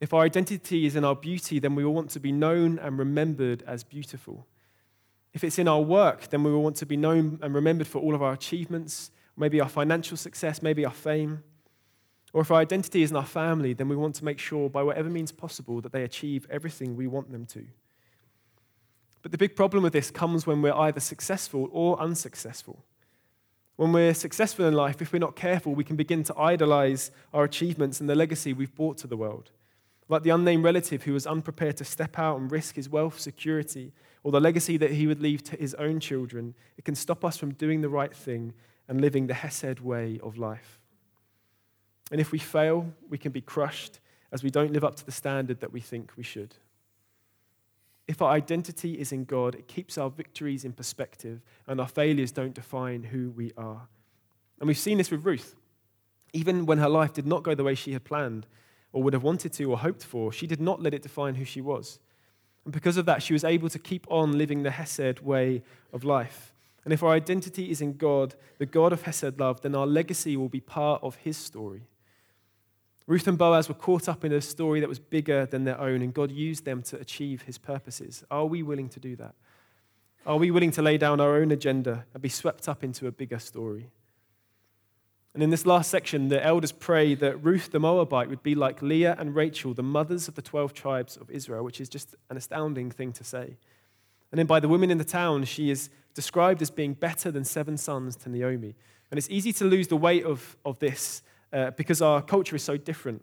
If 0.01 0.15
our 0.15 0.23
identity 0.23 0.87
is 0.87 0.97
in 0.97 1.05
our 1.05 1.17
beauty, 1.17 1.59
then 1.59 1.75
we 1.75 1.85
will 1.85 1.93
want 1.93 2.11
to 2.11 2.21
be 2.21 2.33
known 2.33 2.79
and 2.79 2.99
remembered 2.99 3.63
as 3.67 3.85
beautiful. 3.85 4.47
If 5.35 5.45
it's 5.45 5.59
in 5.59 5.69
our 5.69 5.81
work, 5.81 6.29
then 6.29 6.43
we 6.43 6.51
will 6.51 6.63
want 6.63 6.77
to 6.77 6.87
be 6.87 6.97
known 6.97 7.39
and 7.43 7.55
remembered 7.55 7.87
for 7.87 8.01
all 8.01 8.15
of 8.15 8.23
our 8.23 8.33
achievements, 8.33 9.11
maybe 9.37 9.61
our 9.61 9.69
financial 9.69 10.17
success, 10.17 10.63
maybe 10.63 10.85
our 10.85 10.93
fame. 10.93 11.43
Or 12.33 12.41
if 12.41 12.51
our 12.51 12.61
identity 12.61 13.03
is 13.03 13.11
in 13.11 13.17
our 13.17 13.27
family, 13.27 13.75
then 13.75 13.89
we 13.89 13.97
want 13.97 14.15
to 14.17 14.25
make 14.25 14.39
sure, 14.39 14.71
by 14.71 14.83
whatever 14.83 15.11
means 15.11 15.33
possible, 15.33 15.81
that 15.81 15.93
they 15.93 16.05
achieve 16.05 16.47
everything 16.49 16.97
we 16.97 17.07
want 17.07 17.31
them 17.31 17.45
to. 17.47 17.67
But 19.23 19.33
the 19.33 19.39
big 19.39 19.55
problem 19.55 19.83
with 19.83 19.93
this 19.93 20.11
comes 20.11 20.47
when 20.47 20.63
we're 20.63 20.75
either 20.75 21.01
successful 21.01 21.69
or 21.73 22.01
unsuccessful. 22.01 22.85
When 23.77 23.93
we're 23.93 24.15
successful 24.15 24.67
in 24.67 24.75
life, 24.75 25.01
if 25.01 25.13
we're 25.13 25.19
not 25.19 25.37
careful, 25.37 25.75
we 25.75 25.85
can 25.85 25.97
begin 25.97 26.23
to 26.25 26.39
idolize 26.39 27.11
our 27.33 27.45
achievements 27.45 28.01
and 28.01 28.09
the 28.09 28.15
legacy 28.15 28.53
we've 28.53 28.75
brought 28.75 28.99
to 28.99 29.07
the 29.07 29.17
world. 29.17 29.51
Like 30.09 30.23
the 30.23 30.31
unnamed 30.31 30.65
relative 30.65 31.05
who 31.05 31.13
was 31.13 31.27
unprepared 31.27 31.77
to 31.79 31.85
step 31.85 32.19
out 32.19 32.39
and 32.39 32.51
risk 32.51 32.75
his 32.75 32.89
wealth, 32.89 33.19
security, 33.21 33.93
or 34.23 34.33
the 34.33 34.41
legacy 34.41 34.77
that 34.77 34.91
he 34.91 35.07
would 35.07 35.21
leave 35.21 35.43
to 35.45 35.57
his 35.57 35.75
own 35.75 36.01
children, 36.01 36.55
it 36.77 36.85
can 36.85 36.95
stop 36.95 37.25
us 37.25 37.37
from 37.37 37.55
doing 37.55 37.81
the 37.81 37.89
right 37.89 38.15
thing 38.15 38.53
and 38.89 39.01
living 39.01 39.29
the 39.29 39.35
Hesed 39.35 39.81
way 39.81 40.19
of 40.23 40.37
life. 40.37 40.81
And 42.11 42.21
if 42.21 42.33
we 42.33 42.39
fail, 42.39 42.93
we 43.09 43.19
can 43.19 43.33
be 43.33 43.41
crushed 43.41 44.01
as 44.33 44.43
we 44.43 44.51
don't 44.51 44.73
live 44.73 44.85
up 44.85 44.97
to 44.97 45.07
the 45.07 45.13
standard 45.13 45.61
that 45.61 45.73
we 45.73 45.81
think 45.81 46.13
we 46.17 46.23
should. 46.23 46.55
If 48.11 48.21
our 48.21 48.33
identity 48.33 48.99
is 48.99 49.13
in 49.13 49.23
God, 49.23 49.55
it 49.55 49.69
keeps 49.69 49.97
our 49.97 50.11
victories 50.11 50.65
in 50.65 50.73
perspective, 50.73 51.43
and 51.69 51.81
our 51.81 51.87
failures 51.87 52.33
don't 52.33 52.53
define 52.53 53.05
who 53.05 53.31
we 53.31 53.53
are. 53.57 53.87
And 54.59 54.67
we've 54.67 54.77
seen 54.77 54.99
this 54.99 55.13
with 55.13 55.25
Ruth. 55.25 55.55
Even 56.33 56.67
when 56.67 56.79
her 56.79 56.89
life 56.89 57.13
did 57.13 57.25
not 57.25 57.45
go 57.45 57.55
the 57.55 57.63
way 57.63 57.77
she 57.77 57.93
had 57.93 58.03
planned, 58.03 58.49
or 58.93 59.01
would 59.05 59.13
have 59.13 59.23
wanted 59.23 59.53
to, 59.53 59.65
or 59.71 59.79
hoped 59.79 60.03
for, 60.03 60.33
she 60.33 60.49
did 60.49 60.61
not 60.61 60.83
let 60.83 60.93
it 60.93 61.03
define 61.03 61.37
who 61.37 61.45
she 61.45 61.61
was. 61.61 62.01
And 62.65 62.75
because 62.75 62.97
of 62.97 63.07
that, 63.07 63.23
she 63.23 63.33
was 63.33 63.45
able 63.45 63.69
to 63.69 63.79
keep 63.79 64.09
on 64.11 64.37
living 64.37 64.65
the 64.65 64.73
Hesed 64.73 65.21
way 65.21 65.63
of 65.93 66.03
life. 66.03 66.53
And 66.85 66.93
if 66.93 67.05
our 67.05 67.13
identity 67.13 67.71
is 67.71 67.81
in 67.81 67.93
God, 67.93 68.35
the 68.59 68.67
God 68.67 68.93
of 68.93 69.03
Hesed 69.03 69.39
love, 69.39 69.61
then 69.61 69.77
our 69.77 69.87
legacy 69.87 70.37
will 70.37 70.49
be 70.49 70.59
part 70.59 71.01
of 71.05 71.15
his 71.15 71.37
story. 71.37 71.83
Ruth 73.11 73.27
and 73.27 73.37
Boaz 73.37 73.69
were 73.69 73.75
caught 73.75 74.09
up 74.09 74.25
in 74.25 74.33
a 74.33 74.41
story 74.41 74.79
that 74.79 74.89
was 74.89 75.01
bigger 75.01 75.45
than 75.45 75.65
their 75.65 75.81
own, 75.81 76.01
and 76.01 76.15
God 76.15 76.31
used 76.31 76.65
them 76.65 76.81
to 76.83 77.01
achieve 77.01 77.43
his 77.43 77.59
purposes. 77.59 78.23
Are 78.31 78.47
we 78.47 78.63
willing 78.63 78.89
to 78.89 79.01
do 79.01 79.17
that? 79.17 79.35
Are 80.25 80.37
we 80.37 80.53
willing 80.53 80.71
to 80.71 80.81
lay 80.81 80.97
down 80.97 81.19
our 81.19 81.35
own 81.35 81.51
agenda 81.51 82.05
and 82.15 82.23
be 82.23 82.29
swept 82.29 82.69
up 82.69 82.85
into 82.85 83.09
a 83.09 83.11
bigger 83.11 83.41
story? 83.41 83.91
And 85.35 85.43
in 85.43 85.51
this 85.51 85.67
last 85.67 85.91
section, 85.91 86.29
the 86.29 86.41
elders 86.41 86.71
pray 86.71 87.15
that 87.17 87.43
Ruth 87.45 87.73
the 87.73 87.81
Moabite 87.81 88.29
would 88.29 88.45
be 88.45 88.55
like 88.55 88.81
Leah 88.81 89.17
and 89.19 89.35
Rachel, 89.35 89.75
the 89.75 89.83
mothers 89.83 90.29
of 90.29 90.37
the 90.37 90.43
12 90.43 90.73
tribes 90.73 91.17
of 91.17 91.29
Israel, 91.33 91.65
which 91.65 91.81
is 91.81 91.89
just 91.89 92.15
an 92.31 92.37
astounding 92.37 92.93
thing 92.93 93.13
to 93.15 93.25
say. 93.25 93.57
And 94.31 94.39
then 94.39 94.47
by 94.47 94.61
the 94.61 94.69
women 94.69 94.89
in 94.89 94.99
the 94.99 95.05
town, 95.05 95.47
she 95.47 95.69
is 95.71 95.91
described 96.15 96.63
as 96.63 96.71
being 96.71 96.95
better 96.95 97.33
than 97.33 97.43
seven 97.43 97.77
sons 97.77 98.15
to 98.19 98.29
Naomi. 98.29 98.77
And 99.11 99.19
it's 99.19 99.31
easy 99.31 99.53
to 99.55 99.65
lose 99.65 99.89
the 99.89 99.97
weight 99.97 100.25
of, 100.25 100.57
of 100.65 100.79
this 100.79 101.23
uh, 101.53 101.71
because 101.73 102.03
our 102.03 102.23
culture 102.23 102.57
is 102.57 102.63
so 102.63 102.77
different. 102.77 103.23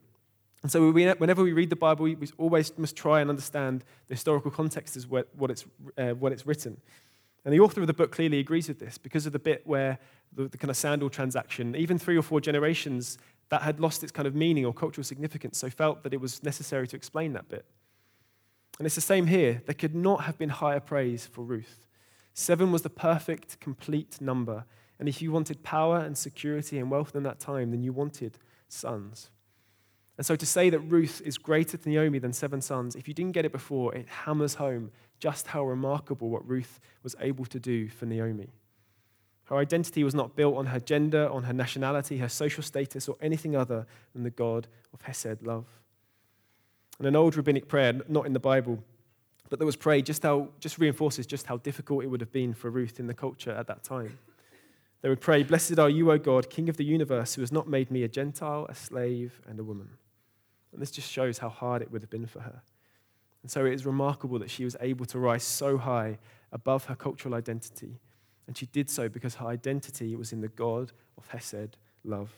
And 0.64 0.72
so 0.72 0.92
we, 0.92 1.06
whenever 1.06 1.44
we 1.44 1.54
read 1.54 1.70
the 1.70 1.76
Bible, 1.76 2.04
we, 2.04 2.18
always 2.38 2.76
must 2.78 2.96
try 2.96 3.22
and 3.22 3.30
understand 3.30 3.84
the 4.08 4.16
historical 4.16 4.52
context 4.52 4.98
as 4.98 5.08
what, 5.08 5.28
what, 5.36 5.52
it's, 5.52 5.66
uh, 5.98 6.10
what 6.10 6.32
it's 6.32 6.46
written. 6.46 6.78
And 7.46 7.54
the 7.54 7.60
author 7.60 7.80
of 7.82 7.88
the 7.88 7.94
book 7.94 8.12
clearly 8.12 8.40
agrees 8.40 8.68
with 8.68 8.80
this 8.80 8.98
because 8.98 9.26
of 9.26 9.34
the 9.34 9.40
bit 9.40 9.66
where 9.66 10.00
the, 10.34 10.48
the 10.48 10.58
kind 10.58 10.70
of 10.70 10.76
sandal 10.76 11.10
transaction, 11.10 11.76
even 11.76 11.98
three 11.98 12.18
or 12.18 12.22
four 12.22 12.42
generations, 12.42 13.18
that 13.50 13.62
had 13.62 13.80
lost 13.80 14.04
its 14.04 14.12
kind 14.12 14.28
of 14.28 14.36
meaning 14.36 14.66
or 14.66 14.74
cultural 14.74 15.06
significance, 15.06 15.58
so 15.58 15.70
felt 15.70 16.04
that 16.04 16.14
it 16.14 16.20
was 16.20 16.44
necessary 16.44 16.88
to 16.88 16.96
explain 16.96 17.34
that 17.34 17.48
bit. 17.48 17.66
And 18.78 18.86
it's 18.86 18.96
the 18.96 19.02
same 19.02 19.28
here. 19.28 19.62
There 19.66 19.74
could 19.76 19.96
not 19.96 20.24
have 20.26 20.38
been 20.38 20.50
higher 20.50 20.80
praise 20.80 21.26
for 21.26 21.44
Ruth. 21.44 21.88
Seven 22.34 22.72
was 22.72 22.82
the 22.82 22.90
perfect, 22.90 23.60
complete 23.60 24.20
number. 24.22 24.66
And 25.00 25.08
if 25.08 25.22
you 25.22 25.32
wanted 25.32 25.64
power 25.64 26.00
and 26.00 26.18
security 26.18 26.80
and 26.80 26.90
wealth 26.90 27.16
in 27.16 27.24
that 27.24 27.40
time, 27.40 27.72
then 27.72 27.84
you 27.84 27.94
wanted 27.94 28.40
sons. 28.68 29.30
And 30.18 30.26
so 30.26 30.36
to 30.36 30.46
say 30.46 30.70
that 30.72 30.80
Ruth 30.80 31.22
is 31.24 31.38
greater 31.38 31.78
to 31.78 31.90
Naomi 31.90 32.18
than 32.18 32.34
seven 32.34 32.62
sons, 32.62 32.96
if 32.96 33.08
you 33.08 33.14
didn't 33.14 33.34
get 33.34 33.46
it 33.46 33.52
before, 33.52 33.94
it 33.94 34.08
hammers 34.08 34.56
home 34.56 34.92
just 35.20 35.48
how 35.48 35.64
remarkable 35.64 36.30
what 36.30 36.48
Ruth 36.48 36.80
was 37.04 37.16
able 37.20 37.46
to 37.46 37.60
do 37.60 37.88
for 37.88 38.06
Naomi. 38.08 38.50
Her 39.46 39.58
identity 39.58 40.04
was 40.04 40.16
not 40.16 40.36
built 40.36 40.58
on 40.58 40.66
her 40.68 40.80
gender, 40.80 41.30
on 41.30 41.44
her 41.44 41.54
nationality, 41.54 42.18
her 42.18 42.30
social 42.30 42.64
status, 42.64 43.08
or 43.08 43.16
anything 43.22 43.56
other 43.56 43.86
than 44.14 44.24
the 44.24 44.30
God 44.30 44.68
of 44.94 45.02
Hesed 45.04 45.42
love. 45.44 45.66
And 46.98 47.08
an 47.08 47.16
old 47.16 47.38
rabbinic 47.38 47.68
prayer, 47.68 47.94
not 48.10 48.26
in 48.26 48.34
the 48.34 48.40
Bible, 48.40 48.84
but 49.50 49.60
that 49.60 49.66
was 49.66 49.76
prayed 49.76 50.06
just, 50.06 50.24
how, 50.24 50.50
just 50.60 50.80
reinforces 50.80 51.26
just 51.26 51.46
how 51.46 51.58
difficult 51.58 52.04
it 52.04 52.08
would 52.08 52.22
have 52.22 52.32
been 52.32 52.54
for 52.54 52.70
Ruth 52.70 53.00
in 53.00 53.08
the 53.08 53.14
culture 53.14 53.52
at 53.52 53.68
that 53.68 53.84
time. 53.84 54.18
They 55.02 55.10
would 55.10 55.22
pray, 55.22 55.44
Blessed 55.44 55.80
are 55.80 55.90
you, 55.90 56.12
O 56.12 56.18
God, 56.18 56.50
King 56.50 56.70
of 56.70 56.78
the 56.78 56.86
universe, 56.86 57.36
who 57.36 57.42
has 57.42 57.52
not 57.52 57.68
made 57.68 57.92
me 57.92 58.04
a 58.04 58.08
Gentile, 58.08 58.66
a 58.68 58.76
slave, 58.76 59.42
and 59.48 59.60
a 59.60 59.64
woman. 59.64 59.90
And 60.74 60.82
this 60.82 60.92
just 60.92 61.10
shows 61.10 61.38
how 61.38 61.50
hard 61.50 61.82
it 61.82 61.92
would 61.92 62.02
have 62.02 62.10
been 62.10 62.26
for 62.26 62.42
her. 62.42 62.62
And 63.44 63.52
so 63.52 63.66
it 63.66 63.74
is 63.74 63.86
remarkable 63.86 64.40
that 64.40 64.50
she 64.50 64.66
was 64.66 64.76
able 64.82 65.06
to 65.06 65.20
rise 65.20 65.44
so 65.44 65.78
high 65.78 66.18
above 66.52 66.86
her 66.86 66.96
cultural 66.96 67.36
identity. 67.36 68.00
And 68.48 68.58
she 68.58 68.66
did 68.66 68.90
so 68.90 69.08
because 69.08 69.36
her 69.36 69.48
identity 69.48 70.16
was 70.16 70.34
in 70.34 70.42
the 70.42 70.48
God 70.48 70.92
of 71.18 71.28
Hesed, 71.28 71.78
love. 72.04 72.34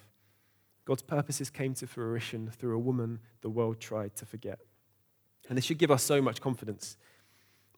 God's 0.85 1.03
purposes 1.03 1.49
came 1.49 1.73
to 1.75 1.87
fruition 1.87 2.49
through 2.49 2.75
a 2.75 2.79
woman 2.79 3.19
the 3.41 3.49
world 3.49 3.79
tried 3.79 4.15
to 4.17 4.25
forget. 4.25 4.59
And 5.47 5.57
this 5.57 5.65
should 5.65 5.77
give 5.77 5.91
us 5.91 6.03
so 6.03 6.21
much 6.21 6.41
confidence. 6.41 6.97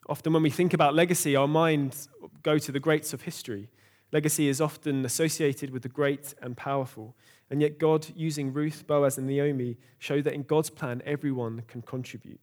Often, 0.08 0.32
when 0.32 0.42
we 0.42 0.50
think 0.50 0.74
about 0.74 0.94
legacy, 0.94 1.36
our 1.36 1.46
minds 1.46 2.08
go 2.42 2.58
to 2.58 2.72
the 2.72 2.80
greats 2.80 3.12
of 3.12 3.22
history 3.22 3.68
Legacy 4.12 4.48
is 4.48 4.60
often 4.60 5.04
associated 5.04 5.70
with 5.70 5.82
the 5.82 5.88
great 5.88 6.34
and 6.42 6.56
powerful. 6.56 7.16
And 7.50 7.60
yet, 7.60 7.78
God, 7.78 8.06
using 8.14 8.52
Ruth, 8.52 8.86
Boaz, 8.86 9.18
and 9.18 9.26
Naomi, 9.26 9.78
show 9.98 10.20
that 10.20 10.34
in 10.34 10.42
God's 10.42 10.70
plan, 10.70 11.02
everyone 11.04 11.62
can 11.66 11.82
contribute. 11.82 12.40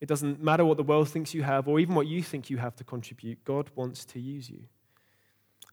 It 0.00 0.08
doesn't 0.08 0.42
matter 0.42 0.64
what 0.64 0.76
the 0.76 0.82
world 0.82 1.08
thinks 1.08 1.34
you 1.34 1.42
have, 1.42 1.68
or 1.68 1.78
even 1.78 1.94
what 1.94 2.06
you 2.06 2.22
think 2.22 2.50
you 2.50 2.56
have 2.56 2.74
to 2.76 2.84
contribute, 2.84 3.44
God 3.44 3.70
wants 3.74 4.04
to 4.06 4.20
use 4.20 4.50
you. 4.50 4.64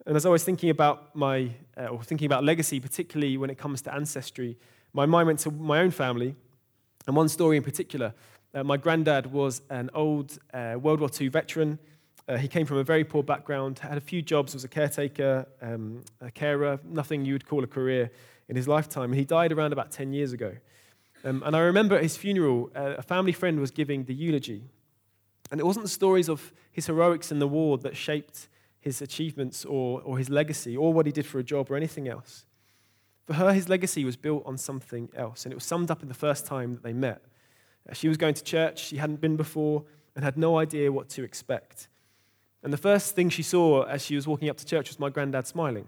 And 0.06 0.16
as 0.16 0.26
I 0.26 0.30
was 0.30 0.44
thinking 0.44 0.70
about 0.70 1.16
my, 1.16 1.52
uh, 1.78 1.88
or 1.88 2.04
thinking 2.04 2.26
about 2.26 2.44
legacy, 2.44 2.80
particularly 2.80 3.38
when 3.38 3.50
it 3.50 3.58
comes 3.58 3.82
to 3.84 3.94
ancestry, 3.94 4.58
my 4.94 5.06
mind 5.06 5.28
went 5.28 5.40
to 5.40 5.52
my 5.52 5.80
own 5.80 5.92
family, 5.92 6.36
and 7.08 7.16
one 7.16 7.30
story 7.30 7.58
in 7.58 7.64
particular. 7.64 8.14
Uh, 8.54 8.64
my 8.64 8.78
granddad 8.78 9.32
was 9.32 9.62
an 9.70 9.90
old 9.94 10.38
uh, 10.54 10.76
World 10.82 11.00
War 11.00 11.10
II 11.20 11.30
veteran. 11.30 11.80
Uh, 12.28 12.38
he 12.38 12.48
came 12.48 12.66
from 12.66 12.78
a 12.78 12.84
very 12.84 13.04
poor 13.04 13.24
background, 13.24 13.80
had 13.80 13.98
a 13.98 14.02
few 14.02 14.22
jobs, 14.22 14.54
was 14.54 14.64
a 14.64 14.68
caretaker, 14.68 15.48
um, 15.62 16.04
a 16.22 16.32
carer, 16.32 16.80
nothing 16.84 17.26
you 17.26 17.34
would 17.34 17.48
call 17.48 17.64
a 17.64 17.68
career 17.68 18.12
in 18.48 18.56
his 18.56 18.68
lifetime. 18.68 19.12
And 19.12 19.16
he 19.16 19.26
died 19.26 19.52
around 19.52 19.74
about 19.74 19.92
10 19.92 20.14
years 20.14 20.34
ago. 20.34 20.54
Um, 21.24 21.44
and 21.46 21.56
I 21.56 21.60
remember 21.60 21.96
at 21.96 22.04
his 22.04 22.18
funeral, 22.18 22.70
uh, 22.76 22.96
a 22.98 23.02
family 23.02 23.32
friend 23.32 23.60
was 23.60 23.72
giving 23.72 24.06
the 24.06 24.14
eulogy. 24.14 24.64
And 25.52 25.60
it 25.60 25.66
wasn't 25.66 25.84
the 25.84 25.90
stories 25.90 26.30
of 26.30 26.54
his 26.72 26.88
heroics 26.88 27.32
in 27.32 27.40
the 27.40 27.48
war 27.48 27.78
that 27.80 27.98
shaped 27.98 28.48
his 28.80 29.02
achievements 29.02 29.66
or, 29.66 30.02
or 30.02 30.18
his 30.18 30.30
legacy 30.30 30.76
or 30.76 30.94
what 30.94 31.06
he 31.06 31.12
did 31.12 31.26
for 31.26 31.40
a 31.40 31.44
job 31.44 31.70
or 31.70 31.76
anything 31.76 32.08
else. 32.08 32.46
For 33.28 33.34
her, 33.34 33.54
his 33.54 33.70
legacy 33.70 34.04
was 34.04 34.16
built 34.16 34.44
on 34.46 34.58
something 34.58 35.10
else. 35.16 35.46
And 35.46 35.52
it 35.52 35.56
was 35.56 35.66
summed 35.66 35.92
up 35.92 36.02
in 36.02 36.08
the 36.08 36.16
first 36.16 36.46
time 36.46 36.74
that 36.74 36.84
they 36.84 36.94
met. 36.94 37.22
Uh, 37.90 37.94
she 37.94 38.08
was 38.08 38.18
going 38.18 38.34
to 38.34 38.44
church, 38.44 38.80
she 38.80 38.98
hadn't 38.98 39.22
been 39.22 39.38
before, 39.38 39.84
and 40.16 40.24
had 40.24 40.38
no 40.38 40.58
idea 40.58 40.92
what 40.92 41.10
to 41.10 41.24
expect. 41.24 41.88
And 42.64 42.72
the 42.72 42.78
first 42.78 43.16
thing 43.16 43.30
she 43.30 43.44
saw 43.44 43.84
as 43.84 44.06
she 44.06 44.16
was 44.16 44.28
walking 44.28 44.50
up 44.50 44.58
to 44.58 44.66
church 44.66 44.90
was 44.90 45.00
my 45.00 45.10
granddad 45.10 45.48
smiling. 45.48 45.88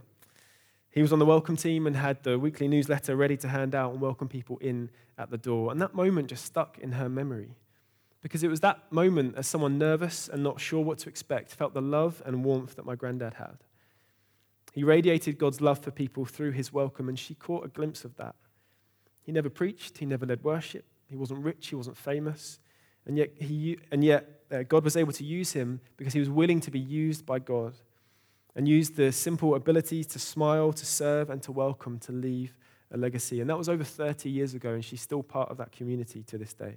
He 0.89 1.01
was 1.01 1.13
on 1.13 1.19
the 1.19 1.25
welcome 1.25 1.57
team 1.57 1.87
and 1.87 1.95
had 1.95 2.23
the 2.23 2.37
weekly 2.37 2.67
newsletter 2.67 3.15
ready 3.15 3.37
to 3.37 3.47
hand 3.47 3.73
out 3.73 3.91
and 3.91 4.01
welcome 4.01 4.27
people 4.27 4.57
in 4.59 4.89
at 5.17 5.29
the 5.29 5.37
door. 5.37 5.71
And 5.71 5.81
that 5.81 5.95
moment 5.95 6.29
just 6.29 6.45
stuck 6.45 6.77
in 6.79 6.93
her 6.93 7.09
memory. 7.09 7.55
Because 8.21 8.43
it 8.43 8.47
was 8.47 8.61
that 8.61 8.91
moment, 8.91 9.35
as 9.35 9.47
someone 9.47 9.77
nervous 9.77 10.29
and 10.29 10.43
not 10.43 10.59
sure 10.59 10.83
what 10.83 10.99
to 10.99 11.09
expect, 11.09 11.53
felt 11.53 11.73
the 11.73 11.81
love 11.81 12.21
and 12.25 12.43
warmth 12.45 12.75
that 12.75 12.85
my 12.85 12.95
granddad 12.95 13.33
had. 13.33 13.57
He 14.71 14.83
radiated 14.83 15.37
God's 15.37 15.61
love 15.61 15.79
for 15.79 15.91
people 15.91 16.25
through 16.25 16.51
his 16.51 16.71
welcome, 16.71 17.09
and 17.09 17.19
she 17.19 17.35
caught 17.35 17.65
a 17.65 17.69
glimpse 17.69 18.05
of 18.05 18.15
that. 18.15 18.35
He 19.21 19.31
never 19.31 19.49
preached, 19.49 19.97
he 19.97 20.05
never 20.05 20.25
led 20.25 20.43
worship, 20.43 20.85
he 21.05 21.15
wasn't 21.15 21.43
rich, 21.43 21.67
he 21.67 21.75
wasn't 21.75 21.97
famous, 21.97 22.59
and 23.05 23.17
yet, 23.17 23.31
he, 23.39 23.77
and 23.91 24.03
yet 24.03 24.43
uh, 24.51 24.63
God 24.63 24.83
was 24.83 24.95
able 24.95 25.13
to 25.13 25.23
use 25.23 25.53
him 25.53 25.81
because 25.97 26.13
he 26.13 26.19
was 26.19 26.29
willing 26.29 26.59
to 26.61 26.71
be 26.71 26.79
used 26.79 27.25
by 27.25 27.39
God 27.39 27.73
and 28.55 28.67
used 28.67 28.95
the 28.95 29.11
simple 29.11 29.55
ability 29.55 30.03
to 30.03 30.19
smile, 30.19 30.71
to 30.73 30.85
serve, 30.85 31.29
and 31.29 31.41
to 31.43 31.51
welcome 31.51 31.97
to 31.99 32.11
leave 32.11 32.55
a 32.91 32.97
legacy. 32.97 33.41
And 33.41 33.49
that 33.49 33.57
was 33.57 33.67
over 33.67 33.83
30 33.83 34.29
years 34.29 34.53
ago, 34.53 34.69
and 34.69 34.85
she's 34.85 35.01
still 35.01 35.23
part 35.23 35.49
of 35.49 35.57
that 35.57 35.71
community 35.71 36.23
to 36.23 36.37
this 36.37 36.53
day. 36.53 36.75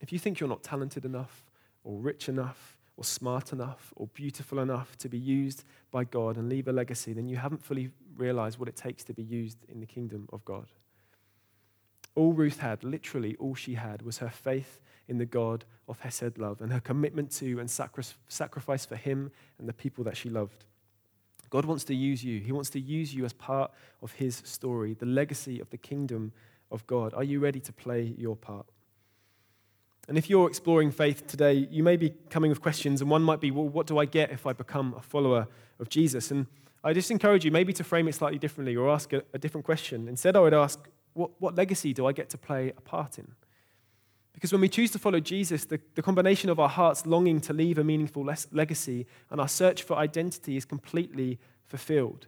If 0.00 0.12
you 0.12 0.18
think 0.18 0.40
you're 0.40 0.48
not 0.48 0.64
talented 0.64 1.04
enough, 1.04 1.44
or 1.84 1.98
rich 2.00 2.28
enough, 2.28 2.76
or 2.96 3.04
smart 3.04 3.52
enough, 3.52 3.92
or 3.96 4.08
beautiful 4.08 4.58
enough 4.58 4.96
to 4.98 5.08
be 5.08 5.18
used 5.18 5.64
by 5.90 6.04
God 6.04 6.36
and 6.36 6.48
leave 6.48 6.66
a 6.66 6.72
legacy, 6.72 7.12
then 7.12 7.28
you 7.28 7.36
haven't 7.36 7.64
fully 7.64 7.90
realized 8.16 8.58
what 8.58 8.68
it 8.68 8.76
takes 8.76 9.04
to 9.04 9.14
be 9.14 9.22
used 9.22 9.58
in 9.68 9.80
the 9.80 9.86
kingdom 9.86 10.28
of 10.32 10.44
God. 10.44 10.66
All 12.14 12.32
Ruth 12.32 12.58
had, 12.58 12.84
literally 12.84 13.36
all 13.36 13.54
she 13.54 13.74
had, 13.74 14.02
was 14.02 14.18
her 14.18 14.28
faith 14.28 14.80
in 15.08 15.18
the 15.18 15.26
God 15.26 15.64
of 15.88 16.00
Hesed 16.00 16.38
love 16.38 16.60
and 16.60 16.72
her 16.72 16.80
commitment 16.80 17.30
to 17.32 17.58
and 17.58 17.70
sacrifice 17.70 18.86
for 18.86 18.96
him 18.96 19.30
and 19.58 19.68
the 19.68 19.72
people 19.72 20.04
that 20.04 20.16
she 20.16 20.28
loved. 20.28 20.64
God 21.50 21.64
wants 21.64 21.84
to 21.84 21.94
use 21.94 22.24
you. 22.24 22.40
He 22.40 22.52
wants 22.52 22.70
to 22.70 22.80
use 22.80 23.14
you 23.14 23.24
as 23.24 23.32
part 23.32 23.72
of 24.00 24.12
his 24.12 24.42
story, 24.44 24.94
the 24.94 25.06
legacy 25.06 25.60
of 25.60 25.68
the 25.70 25.76
kingdom 25.76 26.32
of 26.70 26.86
God. 26.86 27.12
Are 27.14 27.24
you 27.24 27.40
ready 27.40 27.60
to 27.60 27.72
play 27.72 28.14
your 28.16 28.36
part? 28.36 28.66
And 30.08 30.18
if 30.18 30.30
you're 30.30 30.48
exploring 30.48 30.90
faith 30.90 31.26
today, 31.26 31.68
you 31.70 31.82
may 31.82 31.96
be 31.96 32.14
coming 32.30 32.50
with 32.50 32.60
questions, 32.60 33.00
and 33.00 33.10
one 33.10 33.22
might 33.22 33.40
be, 33.40 33.50
well, 33.50 33.68
what 33.68 33.86
do 33.86 33.98
I 33.98 34.04
get 34.04 34.32
if 34.32 34.46
I 34.46 34.52
become 34.52 34.94
a 34.96 35.02
follower 35.02 35.46
of 35.78 35.88
Jesus? 35.88 36.30
And 36.30 36.46
I 36.82 36.92
just 36.92 37.10
encourage 37.10 37.44
you 37.44 37.50
maybe 37.50 37.72
to 37.74 37.84
frame 37.84 38.08
it 38.08 38.14
slightly 38.14 38.38
differently 38.38 38.74
or 38.74 38.90
ask 38.90 39.12
a, 39.12 39.22
a 39.32 39.38
different 39.38 39.64
question. 39.64 40.08
Instead, 40.08 40.36
I 40.36 40.40
would 40.40 40.54
ask, 40.54 40.78
what, 41.14 41.30
what 41.38 41.54
legacy 41.54 41.92
do 41.92 42.06
I 42.06 42.12
get 42.12 42.28
to 42.30 42.38
play 42.38 42.72
a 42.76 42.80
part 42.80 43.18
in? 43.18 43.32
Because 44.32 44.52
when 44.52 44.60
we 44.60 44.68
choose 44.68 44.90
to 44.92 44.98
follow 44.98 45.20
Jesus, 45.20 45.64
the, 45.64 45.80
the 45.94 46.02
combination 46.02 46.50
of 46.50 46.58
our 46.58 46.68
hearts 46.68 47.06
longing 47.06 47.40
to 47.42 47.52
leave 47.52 47.78
a 47.78 47.84
meaningful 47.84 48.24
legacy 48.50 49.06
and 49.30 49.40
our 49.40 49.48
search 49.48 49.82
for 49.82 49.96
identity 49.96 50.56
is 50.56 50.64
completely 50.64 51.38
fulfilled. 51.66 52.26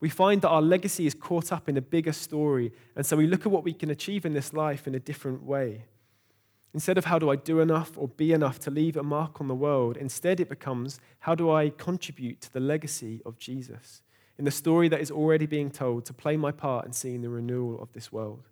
We 0.00 0.08
find 0.08 0.42
that 0.42 0.48
our 0.48 0.62
legacy 0.62 1.06
is 1.06 1.14
caught 1.14 1.52
up 1.52 1.68
in 1.68 1.76
a 1.76 1.82
bigger 1.82 2.12
story, 2.12 2.72
and 2.94 3.06
so 3.06 3.16
we 3.16 3.26
look 3.26 3.46
at 3.46 3.52
what 3.52 3.64
we 3.64 3.72
can 3.72 3.90
achieve 3.90 4.26
in 4.26 4.34
this 4.34 4.52
life 4.52 4.86
in 4.86 4.94
a 4.94 5.00
different 5.00 5.42
way. 5.42 5.84
Instead 6.74 6.98
of 6.98 7.06
how 7.06 7.18
do 7.18 7.30
I 7.30 7.36
do 7.36 7.60
enough 7.60 7.92
or 7.96 8.08
be 8.08 8.32
enough 8.32 8.58
to 8.60 8.70
leave 8.70 8.96
a 8.96 9.02
mark 9.02 9.40
on 9.40 9.48
the 9.48 9.54
world, 9.54 9.96
instead 9.96 10.40
it 10.40 10.50
becomes 10.50 11.00
how 11.20 11.34
do 11.34 11.50
I 11.50 11.70
contribute 11.70 12.42
to 12.42 12.52
the 12.52 12.60
legacy 12.60 13.22
of 13.24 13.38
Jesus 13.38 14.02
in 14.38 14.44
the 14.44 14.50
story 14.50 14.88
that 14.88 15.00
is 15.00 15.10
already 15.10 15.46
being 15.46 15.70
told 15.70 16.04
to 16.04 16.12
play 16.12 16.36
my 16.36 16.52
part 16.52 16.86
in 16.86 16.92
seeing 16.92 17.22
the 17.22 17.28
renewal 17.28 17.80
of 17.80 17.92
this 17.92 18.12
world. 18.12 18.48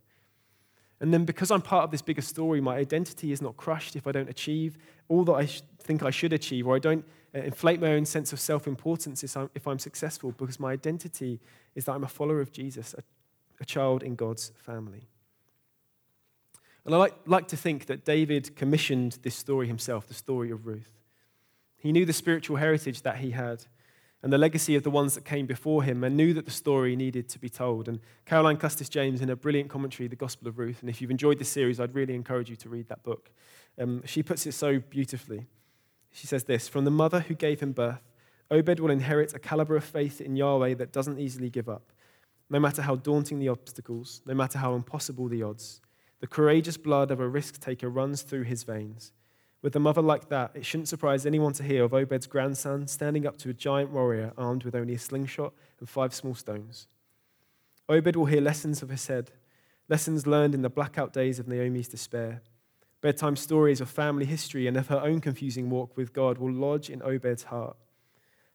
And 1.01 1.13
then, 1.13 1.25
because 1.25 1.51
I'm 1.51 1.61
part 1.61 1.85
of 1.85 1.91
this 1.91 2.03
bigger 2.03 2.23
story, 2.23 2.61
my 2.61 2.77
identity 2.77 3.33
is 3.33 3.43
not 3.43 3.57
crushed 3.57 3.97
if 3.97 4.07
I 4.07 4.13
don't 4.13 4.31
achieve 4.31 4.79
all 5.09 5.25
that 5.25 5.35
I 5.35 5.47
think 5.81 6.03
I 6.03 6.11
should 6.11 6.33
achieve, 6.33 6.67
or 6.67 6.77
I 6.77 6.79
don't 6.79 7.05
uh, 7.35 7.41
inflate 7.41 7.81
my 7.81 7.89
own 7.89 8.07
sense 8.07 8.33
of 8.33 8.41
self 8.41 8.67
importance 8.67 9.23
if 9.23 9.67
I'm 9.67 9.79
successful, 9.79 10.33
because 10.33 10.59
my 10.59 10.73
identity 10.73 11.41
is 11.75 11.85
that 11.85 11.93
I'm 11.93 12.05
a 12.05 12.09
follower 12.09 12.41
of 12.41 12.53
Jesus, 12.53 12.95
a, 12.95 13.03
a 13.61 13.65
child 13.65 14.03
in 14.03 14.15
God's 14.15 14.53
family. 14.57 15.09
And 16.85 16.95
I 16.95 16.99
like, 16.99 17.15
like 17.27 17.49
to 17.49 17.57
think 17.57 17.87
that 17.87 18.05
David 18.05 18.57
commissioned 18.57 19.19
this 19.23 19.35
story 19.35 19.67
himself, 19.67 20.07
the 20.07 20.15
story 20.15 20.51
of 20.51 20.67
Ruth. 20.67 21.01
He 21.77 21.93
knew 21.93 22.05
the 22.07 22.13
spiritual 22.13 22.57
heritage 22.57 23.03
that 23.03 23.19
he 23.19 23.33
had 23.33 23.65
and 24.25 24.33
the 24.33 24.39
legacy 24.39 24.75
of 24.75 24.83
the 24.83 24.91
ones 24.91 25.15
that 25.15 25.27
came 25.27 25.45
before 25.45 25.83
him 25.83 26.03
and 26.03 26.17
knew 26.17 26.33
that 26.33 26.47
the 26.47 26.51
story 26.51 26.97
needed 26.97 27.29
to 27.29 27.39
be 27.39 27.51
told. 27.51 27.89
And 27.89 28.01
Carolyn 28.25 28.57
Custis 28.57 28.89
James, 28.89 29.21
in 29.21 29.29
her 29.29 29.37
brilliant 29.37 29.69
commentary, 29.69 30.09
The 30.09 30.17
Gospel 30.17 30.49
of 30.49 30.59
Ruth, 30.59 30.81
and 30.81 30.89
if 30.89 31.03
you've 31.03 31.11
enjoyed 31.11 31.39
this 31.39 31.51
series, 31.51 31.79
I'd 31.79 31.95
really 31.95 32.15
encourage 32.15 32.49
you 32.49 32.57
to 32.57 32.71
read 32.71 32.89
that 32.89 33.03
book. 33.03 33.31
Um, 33.79 34.03
she 34.07 34.23
puts 34.23 34.47
it 34.47 34.53
so 34.53 34.79
beautifully. 34.79 35.47
She 36.11 36.27
says 36.27 36.45
this 36.45 36.69
From 36.69 36.87
the 36.87 36.91
mother 36.91 37.21
who 37.21 37.35
gave 37.35 37.61
him 37.61 37.73
birth, 37.73 38.01
Obed 38.51 38.81
will 38.81 38.91
inherit 38.91 39.35
a 39.35 39.39
caliber 39.39 39.77
of 39.77 39.85
faith 39.85 40.23
in 40.23 40.37
Yahweh 40.37 40.73
that 40.77 40.91
doesn't 40.91 41.19
easily 41.19 41.51
give 41.51 41.69
up, 41.69 41.93
no 42.49 42.59
matter 42.59 42.81
how 42.81 42.97
daunting 42.97 43.41
the 43.41 43.51
obstacles, 43.51 44.23
no 44.25 44.33
matter 44.33 44.59
how 44.59 44.75
impossible 44.75 45.29
the 45.29 45.43
odds. 45.43 45.83
The 46.21 46.27
courageous 46.27 46.79
blood 46.79 47.11
of 47.11 47.21
a 47.21 47.29
risk 47.29 47.61
taker 47.61 47.91
runs 47.91 48.23
through 48.23 48.45
his 48.45 48.63
veins. 48.63 49.13
With 49.65 49.75
a 49.75 49.81
mother 49.81 50.03
like 50.03 50.29
that, 50.29 50.51
it 50.53 50.67
shouldn't 50.67 50.91
surprise 50.91 51.25
anyone 51.25 51.55
to 51.55 51.63
hear 51.63 51.85
of 51.85 51.95
Obed's 51.95 52.27
grandson 52.27 52.87
standing 52.87 53.27
up 53.27 53.39
to 53.39 53.49
a 53.49 53.55
giant 53.55 53.89
warrior 53.93 54.35
armed 54.37 54.63
with 54.63 54.75
only 54.75 54.93
a 54.93 54.99
slingshot 54.99 55.55
and 55.81 55.89
five 55.89 56.13
small 56.13 56.35
stones. 56.35 56.87
Obed 57.89 58.15
will 58.15 58.27
hear 58.27 58.43
lessons 58.43 58.83
of 58.83 58.91
Hesed, 58.91 59.31
lessons 59.89 60.27
learned 60.27 60.55
in 60.55 60.61
the 60.61 60.69
blackout 60.69 61.15
days 61.15 61.39
of 61.39 61.49
Naomi's 61.49 61.89
despair. 61.89 62.43
Bedtime 63.01 63.37
stories 63.37 63.81
of 63.81 63.89
family 63.89 64.27
history 64.27 64.67
and 64.67 64.77
of 64.77 64.89
her 64.89 65.01
own 65.01 65.23
confusing 65.23 65.71
walk 65.71 65.97
with 65.97 66.13
God 66.13 66.37
will 66.37 66.53
lodge 66.53 66.91
in 66.91 67.01
Obed's 67.01 67.45
heart. 67.45 67.79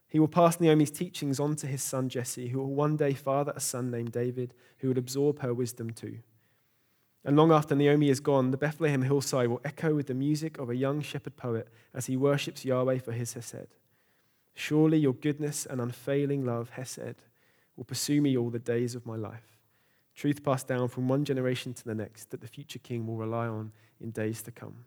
He 0.07 0.19
will 0.19 0.27
pass 0.27 0.59
Naomi's 0.59 0.91
teachings 0.91 1.39
on 1.39 1.55
to 1.55 1.65
his 1.65 1.81
son 1.81 2.09
Jesse, 2.09 2.49
who 2.49 2.59
will 2.59 2.75
one 2.75 2.97
day 2.97 3.15
father 3.15 3.53
a 3.55 3.59
son 3.59 3.89
named 3.89 4.11
David, 4.11 4.53
who 4.77 4.89
will 4.89 4.99
absorb 4.99 5.39
her 5.39 5.55
wisdom 5.55 5.89
too. 5.89 6.19
And 7.25 7.35
long 7.35 7.51
after 7.51 7.75
Naomi 7.75 8.09
is 8.09 8.19
gone, 8.19 8.51
the 8.51 8.57
Bethlehem 8.57 9.01
hillside 9.01 9.49
will 9.49 9.61
echo 9.65 9.93
with 9.93 10.07
the 10.07 10.13
music 10.13 10.57
of 10.57 10.69
a 10.69 10.75
young 10.75 11.01
shepherd 11.01 11.35
poet 11.35 11.67
as 11.93 12.05
he 12.05 12.15
worships 12.15 12.63
Yahweh 12.63 12.99
for 12.99 13.11
his 13.11 13.33
Hesed. 13.33 13.67
Surely 14.53 14.97
your 14.97 15.13
goodness 15.13 15.65
and 15.65 15.81
unfailing 15.81 16.45
love, 16.45 16.71
Hesed, 16.71 17.15
will 17.75 17.83
pursue 17.83 18.21
me 18.21 18.37
all 18.37 18.49
the 18.49 18.59
days 18.59 18.95
of 18.95 19.05
my 19.05 19.15
life. 19.15 19.57
Truth 20.15 20.43
passed 20.43 20.67
down 20.67 20.89
from 20.89 21.07
one 21.07 21.23
generation 21.23 21.73
to 21.73 21.85
the 21.85 21.95
next 21.95 22.31
that 22.31 22.41
the 22.41 22.47
future 22.47 22.79
king 22.79 23.07
will 23.07 23.15
rely 23.15 23.47
on 23.47 23.71
in 24.01 24.11
days 24.11 24.41
to 24.43 24.51
come. 24.51 24.85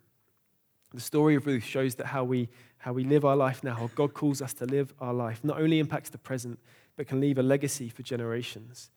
The 0.92 1.00
story 1.00 1.34
of 1.36 1.46
Ruth 1.46 1.64
shows 1.64 1.94
that 1.94 2.08
how 2.08 2.24
we, 2.24 2.50
how 2.78 2.92
we 2.92 3.04
live 3.04 3.24
our 3.24 3.36
life 3.36 3.64
now, 3.64 3.74
how 3.74 3.88
God 3.94 4.12
calls 4.12 4.42
us 4.42 4.52
to 4.54 4.66
live 4.66 4.92
our 5.00 5.14
life, 5.14 5.42
not 5.42 5.58
only 5.58 5.78
impacts 5.78 6.10
the 6.10 6.18
present, 6.18 6.58
but 6.96 7.06
can 7.06 7.20
leave 7.20 7.38
a 7.38 7.42
legacy 7.42 7.88
for 7.88 8.02
generations. 8.02 8.90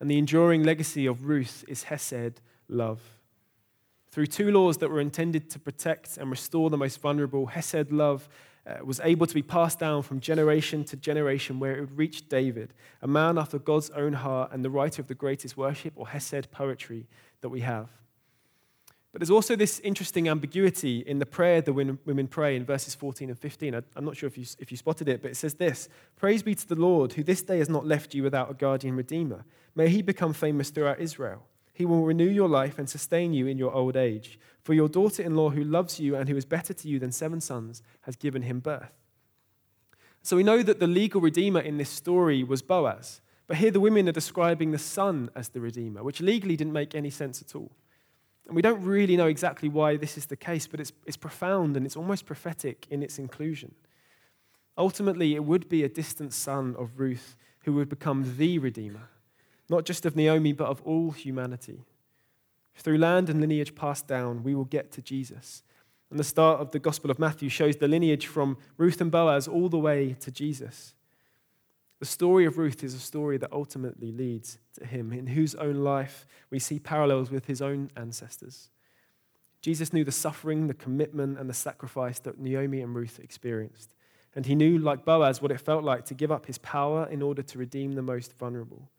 And 0.00 0.10
the 0.10 0.18
enduring 0.18 0.62
legacy 0.62 1.04
of 1.06 1.26
Ruth 1.26 1.64
is 1.68 1.84
Hesed 1.84 2.40
love. 2.68 3.00
Through 4.10 4.26
two 4.26 4.52
laws 4.52 4.78
that 4.78 4.90
were 4.90 5.00
intended 5.00 5.50
to 5.50 5.58
protect 5.58 6.18
and 6.18 6.30
restore 6.30 6.70
the 6.70 6.76
most 6.76 7.00
vulnerable, 7.00 7.46
Hesed 7.46 7.90
love 7.90 8.28
uh, 8.66 8.76
was 8.84 9.00
able 9.02 9.26
to 9.26 9.34
be 9.34 9.42
passed 9.42 9.78
down 9.78 10.02
from 10.02 10.20
generation 10.20 10.84
to 10.84 10.96
generation, 10.96 11.60
where 11.60 11.76
it 11.76 11.80
would 11.80 11.98
reach 11.98 12.28
David, 12.28 12.72
a 13.02 13.08
man 13.08 13.36
after 13.36 13.58
God's 13.58 13.90
own 13.90 14.14
heart 14.14 14.52
and 14.52 14.64
the 14.64 14.70
writer 14.70 15.02
of 15.02 15.08
the 15.08 15.14
greatest 15.14 15.56
worship 15.56 15.92
or 15.96 16.08
Hesed 16.08 16.50
poetry 16.50 17.06
that 17.40 17.48
we 17.48 17.60
have. 17.60 17.88
But 19.14 19.20
there's 19.20 19.30
also 19.30 19.54
this 19.54 19.78
interesting 19.80 20.28
ambiguity 20.28 20.98
in 20.98 21.20
the 21.20 21.26
prayer 21.26 21.60
the 21.60 21.72
women 21.72 22.26
pray 22.26 22.56
in 22.56 22.64
verses 22.64 22.96
14 22.96 23.28
and 23.28 23.38
15. 23.38 23.80
I'm 23.94 24.04
not 24.04 24.16
sure 24.16 24.26
if 24.26 24.36
you, 24.36 24.44
if 24.58 24.72
you 24.72 24.76
spotted 24.76 25.08
it, 25.08 25.22
but 25.22 25.30
it 25.30 25.36
says 25.36 25.54
this 25.54 25.88
Praise 26.16 26.42
be 26.42 26.56
to 26.56 26.68
the 26.68 26.74
Lord, 26.74 27.12
who 27.12 27.22
this 27.22 27.42
day 27.42 27.58
has 27.58 27.68
not 27.68 27.86
left 27.86 28.12
you 28.12 28.24
without 28.24 28.50
a 28.50 28.54
guardian 28.54 28.96
redeemer. 28.96 29.44
May 29.76 29.88
he 29.88 30.02
become 30.02 30.32
famous 30.32 30.70
throughout 30.70 31.00
Israel. 31.00 31.44
He 31.74 31.84
will 31.84 32.04
renew 32.04 32.30
your 32.30 32.48
life 32.48 32.78
and 32.78 32.88
sustain 32.88 33.34
you 33.34 33.48
in 33.48 33.58
your 33.58 33.74
old 33.74 33.96
age. 33.96 34.38
For 34.62 34.74
your 34.74 34.88
daughter 34.88 35.22
in 35.22 35.34
law, 35.34 35.50
who 35.50 35.64
loves 35.64 35.98
you 35.98 36.14
and 36.14 36.28
who 36.28 36.36
is 36.36 36.44
better 36.46 36.72
to 36.72 36.88
you 36.88 37.00
than 37.00 37.10
seven 37.10 37.40
sons, 37.40 37.82
has 38.02 38.14
given 38.14 38.42
him 38.42 38.60
birth. 38.60 38.92
So 40.22 40.36
we 40.36 40.44
know 40.44 40.62
that 40.62 40.78
the 40.78 40.86
legal 40.86 41.20
redeemer 41.20 41.60
in 41.60 41.76
this 41.76 41.90
story 41.90 42.44
was 42.44 42.62
Boaz. 42.62 43.20
But 43.48 43.58
here 43.58 43.72
the 43.72 43.80
women 43.80 44.08
are 44.08 44.12
describing 44.12 44.70
the 44.70 44.78
son 44.78 45.28
as 45.34 45.48
the 45.50 45.60
redeemer, 45.60 46.02
which 46.02 46.20
legally 46.20 46.56
didn't 46.56 46.72
make 46.72 46.94
any 46.94 47.10
sense 47.10 47.42
at 47.42 47.54
all. 47.56 47.72
And 48.46 48.54
we 48.54 48.62
don't 48.62 48.82
really 48.82 49.16
know 49.16 49.26
exactly 49.26 49.68
why 49.68 49.96
this 49.96 50.16
is 50.16 50.26
the 50.26 50.36
case, 50.36 50.66
but 50.66 50.80
it's, 50.80 50.92
it's 51.04 51.16
profound 51.16 51.76
and 51.76 51.84
it's 51.84 51.96
almost 51.96 52.24
prophetic 52.24 52.86
in 52.88 53.02
its 53.02 53.18
inclusion. 53.18 53.74
Ultimately, 54.78 55.34
it 55.34 55.44
would 55.44 55.68
be 55.68 55.82
a 55.82 55.88
distant 55.88 56.32
son 56.32 56.74
of 56.78 57.00
Ruth 57.00 57.36
who 57.64 57.72
would 57.74 57.88
become 57.88 58.36
the 58.36 58.58
redeemer 58.58 59.08
not 59.68 59.84
just 59.84 60.04
of 60.06 60.16
Naomi, 60.16 60.52
but 60.52 60.68
of 60.68 60.82
all 60.82 61.10
humanity. 61.10 61.84
Through 62.76 62.98
land 62.98 63.30
and 63.30 63.40
lineage 63.40 63.74
passed 63.74 64.06
down, 64.06 64.42
we 64.42 64.54
will 64.54 64.64
get 64.64 64.90
to 64.92 65.02
Jesus. 65.02 65.62
And 66.10 66.18
the 66.18 66.24
start 66.24 66.60
of 66.60 66.70
the 66.70 66.78
Gospel 66.78 67.10
of 67.10 67.18
Matthew 67.18 67.48
shows 67.48 67.76
the 67.76 67.88
lineage 67.88 68.26
from 68.26 68.56
Ruth 68.76 69.00
and 69.00 69.10
Boaz 69.10 69.48
all 69.48 69.68
the 69.68 69.78
way 69.78 70.16
to 70.20 70.30
Jesus. 70.30 70.94
The 72.00 72.06
story 72.06 72.44
of 72.44 72.58
Ruth 72.58 72.84
is 72.84 72.94
a 72.94 72.98
story 72.98 73.38
that 73.38 73.52
ultimately 73.52 74.12
leads 74.12 74.58
to 74.78 74.84
him, 74.84 75.12
in 75.12 75.28
whose 75.28 75.54
own 75.54 75.76
life 75.76 76.26
we 76.50 76.58
see 76.58 76.78
parallels 76.78 77.30
with 77.30 77.46
his 77.46 77.62
own 77.62 77.90
ancestors. 77.96 78.70
Jesus 79.62 79.92
knew 79.92 80.04
the 80.04 80.12
suffering, 80.12 80.66
the 80.66 80.74
commitment, 80.74 81.38
and 81.38 81.48
the 81.48 81.54
sacrifice 81.54 82.18
that 82.20 82.38
Naomi 82.38 82.82
and 82.82 82.94
Ruth 82.94 83.18
experienced. 83.22 83.94
And 84.34 84.44
he 84.44 84.54
knew, 84.54 84.76
like 84.78 85.04
Boaz, 85.04 85.40
what 85.40 85.52
it 85.52 85.60
felt 85.60 85.84
like 85.84 86.04
to 86.06 86.14
give 86.14 86.30
up 86.30 86.46
his 86.46 86.58
power 86.58 87.08
in 87.10 87.22
order 87.22 87.40
to 87.40 87.58
redeem 87.58 87.92
the 87.92 88.02
most 88.02 88.36
vulnerable. 88.36 88.90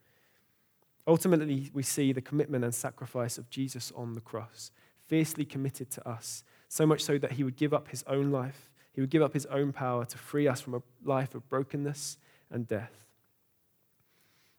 Ultimately, 1.08 1.70
we 1.74 1.84
see 1.84 2.12
the 2.12 2.22
commitment 2.22 2.63
and 2.63 2.74
sacrifice 2.74 3.38
of 3.38 3.50
Jesus 3.50 3.91
on 3.96 4.13
the 4.13 4.22
cross, 4.22 4.72
fiercely 5.06 5.46
committed 5.46 5.91
to 5.91 6.08
us, 6.08 6.44
so 6.68 6.86
much 6.86 7.04
so 7.04 7.18
that 7.18 7.34
he 7.34 7.44
would 7.44 7.56
give 7.56 7.74
up 7.74 7.89
his 7.89 8.04
own 8.08 8.32
life, 8.32 8.72
he 8.94 9.02
would 9.02 9.10
give 9.10 9.22
up 9.22 9.34
his 9.34 9.46
own 9.48 9.74
power 9.74 10.06
to 10.06 10.18
free 10.18 10.48
us 10.48 10.62
from 10.62 10.74
a 10.74 10.82
life 11.04 11.36
of 11.36 11.48
brokenness 11.50 12.18
and 12.50 12.68
death. 12.68 13.06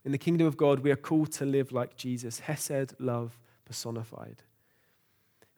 In 0.04 0.12
the 0.12 0.18
kingdom 0.18 0.46
of 0.46 0.56
God, 0.56 0.80
we 0.80 0.92
are 0.92 0.96
called 0.96 1.32
to 1.32 1.44
live 1.44 1.72
like 1.72 1.96
Jesus, 1.96 2.40
Hesed, 2.40 2.94
love 3.00 3.40
personified. 3.64 4.42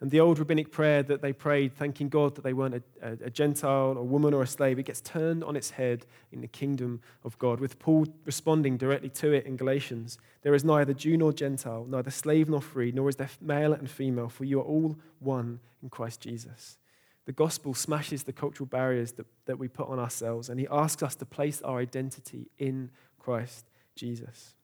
And 0.01 0.13
the 0.13 0.21
old 0.21 0.39
rabbinic 0.39 0.71
prayer 0.71 1.03
that 1.03 1.23
they 1.23 1.33
prayed, 1.33 1.75
thanking 1.75 2.09
God 2.09 2.37
that 2.37 2.43
they 2.43 2.53
weren't 2.53 2.83
a, 3.03 3.17
a, 3.25 3.31
Gentile, 3.31 3.97
a 3.99 4.05
woman, 4.05 4.33
or 4.33 4.43
a 4.43 4.47
slave, 4.47 4.79
it 4.79 4.85
gets 4.85 5.01
turned 5.01 5.43
on 5.43 5.57
its 5.57 5.71
head 5.71 6.07
in 6.31 6.41
the 6.41 6.47
kingdom 6.47 7.01
of 7.25 7.37
God, 7.39 7.59
with 7.59 7.81
Paul 7.81 8.07
responding 8.25 8.77
directly 8.77 9.09
to 9.11 9.33
it 9.33 9.45
in 9.45 9.57
Galatians. 9.57 10.17
There 10.43 10.55
is 10.55 10.65
neither 10.65 10.95
Jew 10.95 11.17
nor 11.17 11.33
Gentile, 11.33 11.85
neither 11.89 12.13
slave 12.13 12.49
nor 12.49 12.63
free, 12.63 12.93
nor 12.93 13.09
is 13.09 13.17
there 13.17 13.29
male 13.41 13.73
and 13.73 13.91
female, 13.91 14.29
for 14.29 14.45
you 14.45 14.61
are 14.61 14.65
all 14.65 14.97
one 15.19 15.59
in 15.83 15.91
Christ 15.91 16.21
Jesus. 16.21 16.79
The 17.27 17.33
gospel 17.33 17.75
smashes 17.75 18.23
the 18.23 18.33
cultural 18.33 18.69
barriers 18.69 19.13
that, 19.13 19.27
that 19.47 19.59
we 19.59 19.67
put 19.67 19.89
on 19.89 19.99
ourselves, 19.99 20.49
and 20.49 20.61
he 20.61 20.69
asks 20.71 21.03
us 21.03 21.17
to 21.17 21.27
place 21.27 21.61
our 21.63 21.81
identity 21.81 22.51
in 22.57 22.93
Christ 23.19 23.69
Jesus. 23.97 24.55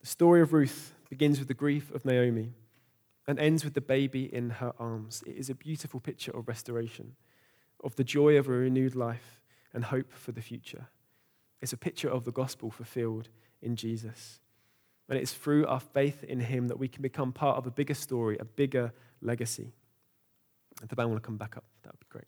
The 0.00 0.06
story 0.06 0.42
of 0.42 0.52
Ruth 0.52 0.94
begins 1.10 1.40
with 1.40 1.48
the 1.48 1.54
grief 1.54 1.92
of 1.92 2.04
Naomi 2.04 2.52
and 3.26 3.38
ends 3.38 3.64
with 3.64 3.74
the 3.74 3.80
baby 3.80 4.32
in 4.32 4.50
her 4.50 4.72
arms. 4.78 5.22
It 5.26 5.36
is 5.36 5.50
a 5.50 5.54
beautiful 5.54 6.00
picture 6.00 6.30
of 6.36 6.48
restoration, 6.48 7.16
of 7.82 7.96
the 7.96 8.04
joy 8.04 8.36
of 8.36 8.48
a 8.48 8.52
renewed 8.52 8.94
life 8.94 9.40
and 9.72 9.84
hope 9.84 10.12
for 10.12 10.32
the 10.32 10.42
future. 10.42 10.88
It's 11.60 11.72
a 11.72 11.78
picture 11.78 12.08
of 12.08 12.24
the 12.24 12.32
gospel 12.32 12.70
fulfilled 12.70 13.28
in 13.62 13.76
Jesus. 13.76 14.40
And 15.08 15.18
it's 15.18 15.32
through 15.32 15.66
our 15.66 15.80
faith 15.80 16.24
in 16.24 16.40
him 16.40 16.68
that 16.68 16.78
we 16.78 16.88
can 16.88 17.02
become 17.02 17.32
part 17.32 17.56
of 17.56 17.66
a 17.66 17.70
bigger 17.70 17.94
story, 17.94 18.36
a 18.38 18.44
bigger 18.44 18.92
legacy. 19.20 19.72
If 20.82 20.88
the 20.88 20.96
band 20.96 21.10
want 21.10 21.22
to 21.22 21.26
come 21.26 21.36
back 21.36 21.56
up, 21.56 21.64
that 21.82 21.92
would 21.92 22.00
be 22.00 22.06
great. 22.08 22.24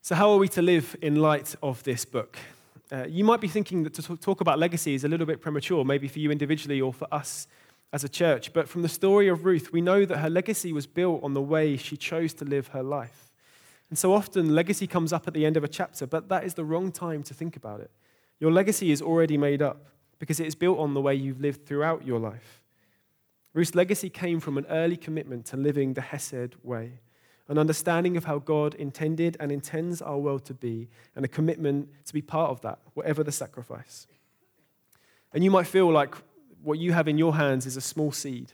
So, 0.00 0.14
how 0.14 0.30
are 0.30 0.38
we 0.38 0.48
to 0.48 0.62
live 0.62 0.96
in 1.00 1.16
light 1.16 1.54
of 1.62 1.82
this 1.84 2.04
book? 2.04 2.36
Uh, 2.90 3.06
you 3.08 3.24
might 3.24 3.40
be 3.40 3.48
thinking 3.48 3.84
that 3.84 3.94
to 3.94 4.16
talk 4.16 4.40
about 4.40 4.58
legacy 4.58 4.94
is 4.94 5.04
a 5.04 5.08
little 5.08 5.26
bit 5.26 5.40
premature, 5.40 5.84
maybe 5.84 6.08
for 6.08 6.18
you 6.18 6.30
individually 6.30 6.80
or 6.80 6.92
for 6.92 7.06
us 7.12 7.46
as 7.92 8.04
a 8.04 8.08
church. 8.08 8.52
But 8.52 8.68
from 8.68 8.82
the 8.82 8.88
story 8.88 9.28
of 9.28 9.44
Ruth, 9.44 9.72
we 9.72 9.80
know 9.80 10.04
that 10.04 10.18
her 10.18 10.30
legacy 10.30 10.72
was 10.72 10.86
built 10.86 11.22
on 11.22 11.34
the 11.34 11.42
way 11.42 11.76
she 11.76 11.96
chose 11.96 12.32
to 12.34 12.44
live 12.44 12.68
her 12.68 12.82
life. 12.82 13.30
And 13.90 13.98
so 13.98 14.14
often, 14.14 14.54
legacy 14.54 14.86
comes 14.86 15.12
up 15.12 15.28
at 15.28 15.34
the 15.34 15.44
end 15.44 15.56
of 15.56 15.64
a 15.64 15.68
chapter, 15.68 16.06
but 16.06 16.28
that 16.30 16.44
is 16.44 16.54
the 16.54 16.64
wrong 16.64 16.90
time 16.90 17.22
to 17.24 17.34
think 17.34 17.56
about 17.56 17.80
it. 17.80 17.90
Your 18.40 18.50
legacy 18.50 18.90
is 18.90 19.02
already 19.02 19.36
made 19.36 19.60
up 19.60 19.86
because 20.18 20.40
it 20.40 20.46
is 20.46 20.54
built 20.54 20.78
on 20.78 20.94
the 20.94 21.00
way 21.00 21.14
you've 21.14 21.40
lived 21.40 21.66
throughout 21.66 22.06
your 22.06 22.18
life. 22.18 22.62
Ruth's 23.52 23.74
legacy 23.74 24.08
came 24.08 24.40
from 24.40 24.56
an 24.56 24.64
early 24.70 24.96
commitment 24.96 25.44
to 25.46 25.58
living 25.58 25.92
the 25.92 26.00
Hesed 26.00 26.54
way, 26.62 27.00
an 27.48 27.58
understanding 27.58 28.16
of 28.16 28.24
how 28.24 28.38
God 28.38 28.74
intended 28.76 29.36
and 29.38 29.52
intends 29.52 30.00
our 30.00 30.16
world 30.16 30.46
to 30.46 30.54
be, 30.54 30.88
and 31.14 31.24
a 31.24 31.28
commitment 31.28 31.90
to 32.06 32.14
be 32.14 32.22
part 32.22 32.50
of 32.50 32.62
that, 32.62 32.78
whatever 32.94 33.22
the 33.22 33.32
sacrifice. 33.32 34.06
And 35.34 35.44
you 35.44 35.50
might 35.50 35.66
feel 35.66 35.92
like 35.92 36.14
what 36.62 36.78
you 36.78 36.92
have 36.92 37.08
in 37.08 37.18
your 37.18 37.36
hands 37.36 37.66
is 37.66 37.76
a 37.76 37.80
small 37.80 38.12
seed. 38.12 38.52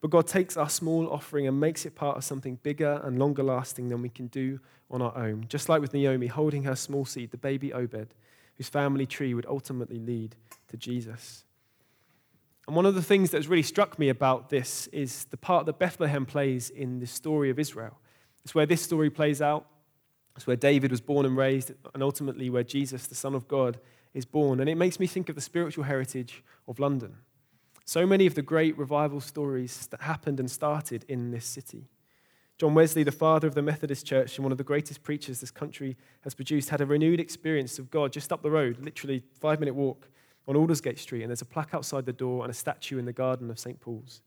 But 0.00 0.10
God 0.10 0.26
takes 0.26 0.56
our 0.56 0.68
small 0.68 1.10
offering 1.10 1.48
and 1.48 1.58
makes 1.58 1.86
it 1.86 1.94
part 1.94 2.16
of 2.16 2.24
something 2.24 2.58
bigger 2.62 3.00
and 3.02 3.18
longer 3.18 3.42
lasting 3.42 3.88
than 3.88 4.02
we 4.02 4.08
can 4.08 4.26
do 4.26 4.60
on 4.90 5.02
our 5.02 5.16
own. 5.16 5.46
Just 5.48 5.68
like 5.68 5.80
with 5.80 5.94
Naomi 5.94 6.26
holding 6.26 6.64
her 6.64 6.76
small 6.76 7.04
seed, 7.04 7.30
the 7.30 7.38
baby 7.38 7.72
Obed, 7.72 8.14
whose 8.56 8.68
family 8.68 9.06
tree 9.06 9.34
would 9.34 9.46
ultimately 9.46 9.98
lead 9.98 10.36
to 10.68 10.76
Jesus. 10.76 11.44
And 12.66 12.76
one 12.76 12.86
of 12.86 12.94
the 12.94 13.02
things 13.02 13.30
that 13.30 13.38
has 13.38 13.48
really 13.48 13.62
struck 13.62 13.98
me 13.98 14.08
about 14.08 14.50
this 14.50 14.86
is 14.88 15.24
the 15.26 15.36
part 15.36 15.66
that 15.66 15.78
Bethlehem 15.78 16.26
plays 16.26 16.68
in 16.70 16.98
the 16.98 17.06
story 17.06 17.48
of 17.48 17.58
Israel. 17.58 17.98
It's 18.44 18.54
where 18.54 18.66
this 18.66 18.82
story 18.82 19.10
plays 19.10 19.40
out. 19.40 19.66
It's 20.36 20.46
where 20.46 20.56
David 20.56 20.90
was 20.90 21.00
born 21.00 21.24
and 21.24 21.36
raised, 21.36 21.72
and 21.94 22.02
ultimately 22.02 22.50
where 22.50 22.62
Jesus, 22.62 23.06
the 23.06 23.14
Son 23.14 23.34
of 23.34 23.48
God, 23.48 23.78
is 24.16 24.24
born. 24.24 24.60
And 24.60 24.68
it 24.68 24.76
makes 24.76 24.98
me 24.98 25.06
think 25.06 25.28
of 25.28 25.34
the 25.34 25.40
spiritual 25.40 25.84
heritage 25.84 26.42
of 26.66 26.80
London. 26.80 27.16
So 27.84 28.06
many 28.06 28.26
of 28.26 28.34
the 28.34 28.42
great 28.42 28.76
revival 28.76 29.20
stories 29.20 29.86
that 29.88 30.00
happened 30.00 30.40
and 30.40 30.50
started 30.50 31.04
in 31.06 31.30
this 31.30 31.44
city. 31.44 31.90
John 32.58 32.74
Wesley, 32.74 33.02
the 33.02 33.12
father 33.12 33.46
of 33.46 33.54
the 33.54 33.60
Methodist 33.60 34.06
Church 34.06 34.38
and 34.38 34.44
one 34.44 34.52
of 34.52 34.58
the 34.58 34.64
greatest 34.64 35.02
preachers 35.02 35.40
this 35.40 35.50
country 35.50 35.98
has 36.22 36.34
produced, 36.34 36.70
had 36.70 36.80
a 36.80 36.86
renewed 36.86 37.20
experience 37.20 37.78
of 37.78 37.90
God 37.90 38.10
just 38.10 38.32
up 38.32 38.42
the 38.42 38.50
road, 38.50 38.78
literally 38.80 39.22
five 39.38 39.60
minute 39.60 39.74
walk 39.74 40.08
on 40.48 40.56
Aldersgate 40.56 40.98
Street. 40.98 41.20
And 41.20 41.30
there's 41.30 41.42
a 41.42 41.46
plaque 41.46 41.74
outside 41.74 42.06
the 42.06 42.14
door 42.14 42.42
and 42.42 42.50
a 42.50 42.54
statue 42.54 42.98
in 42.98 43.04
the 43.04 43.12
garden 43.12 43.50
of 43.50 43.58
St. 43.58 43.78
Paul's. 43.78 44.22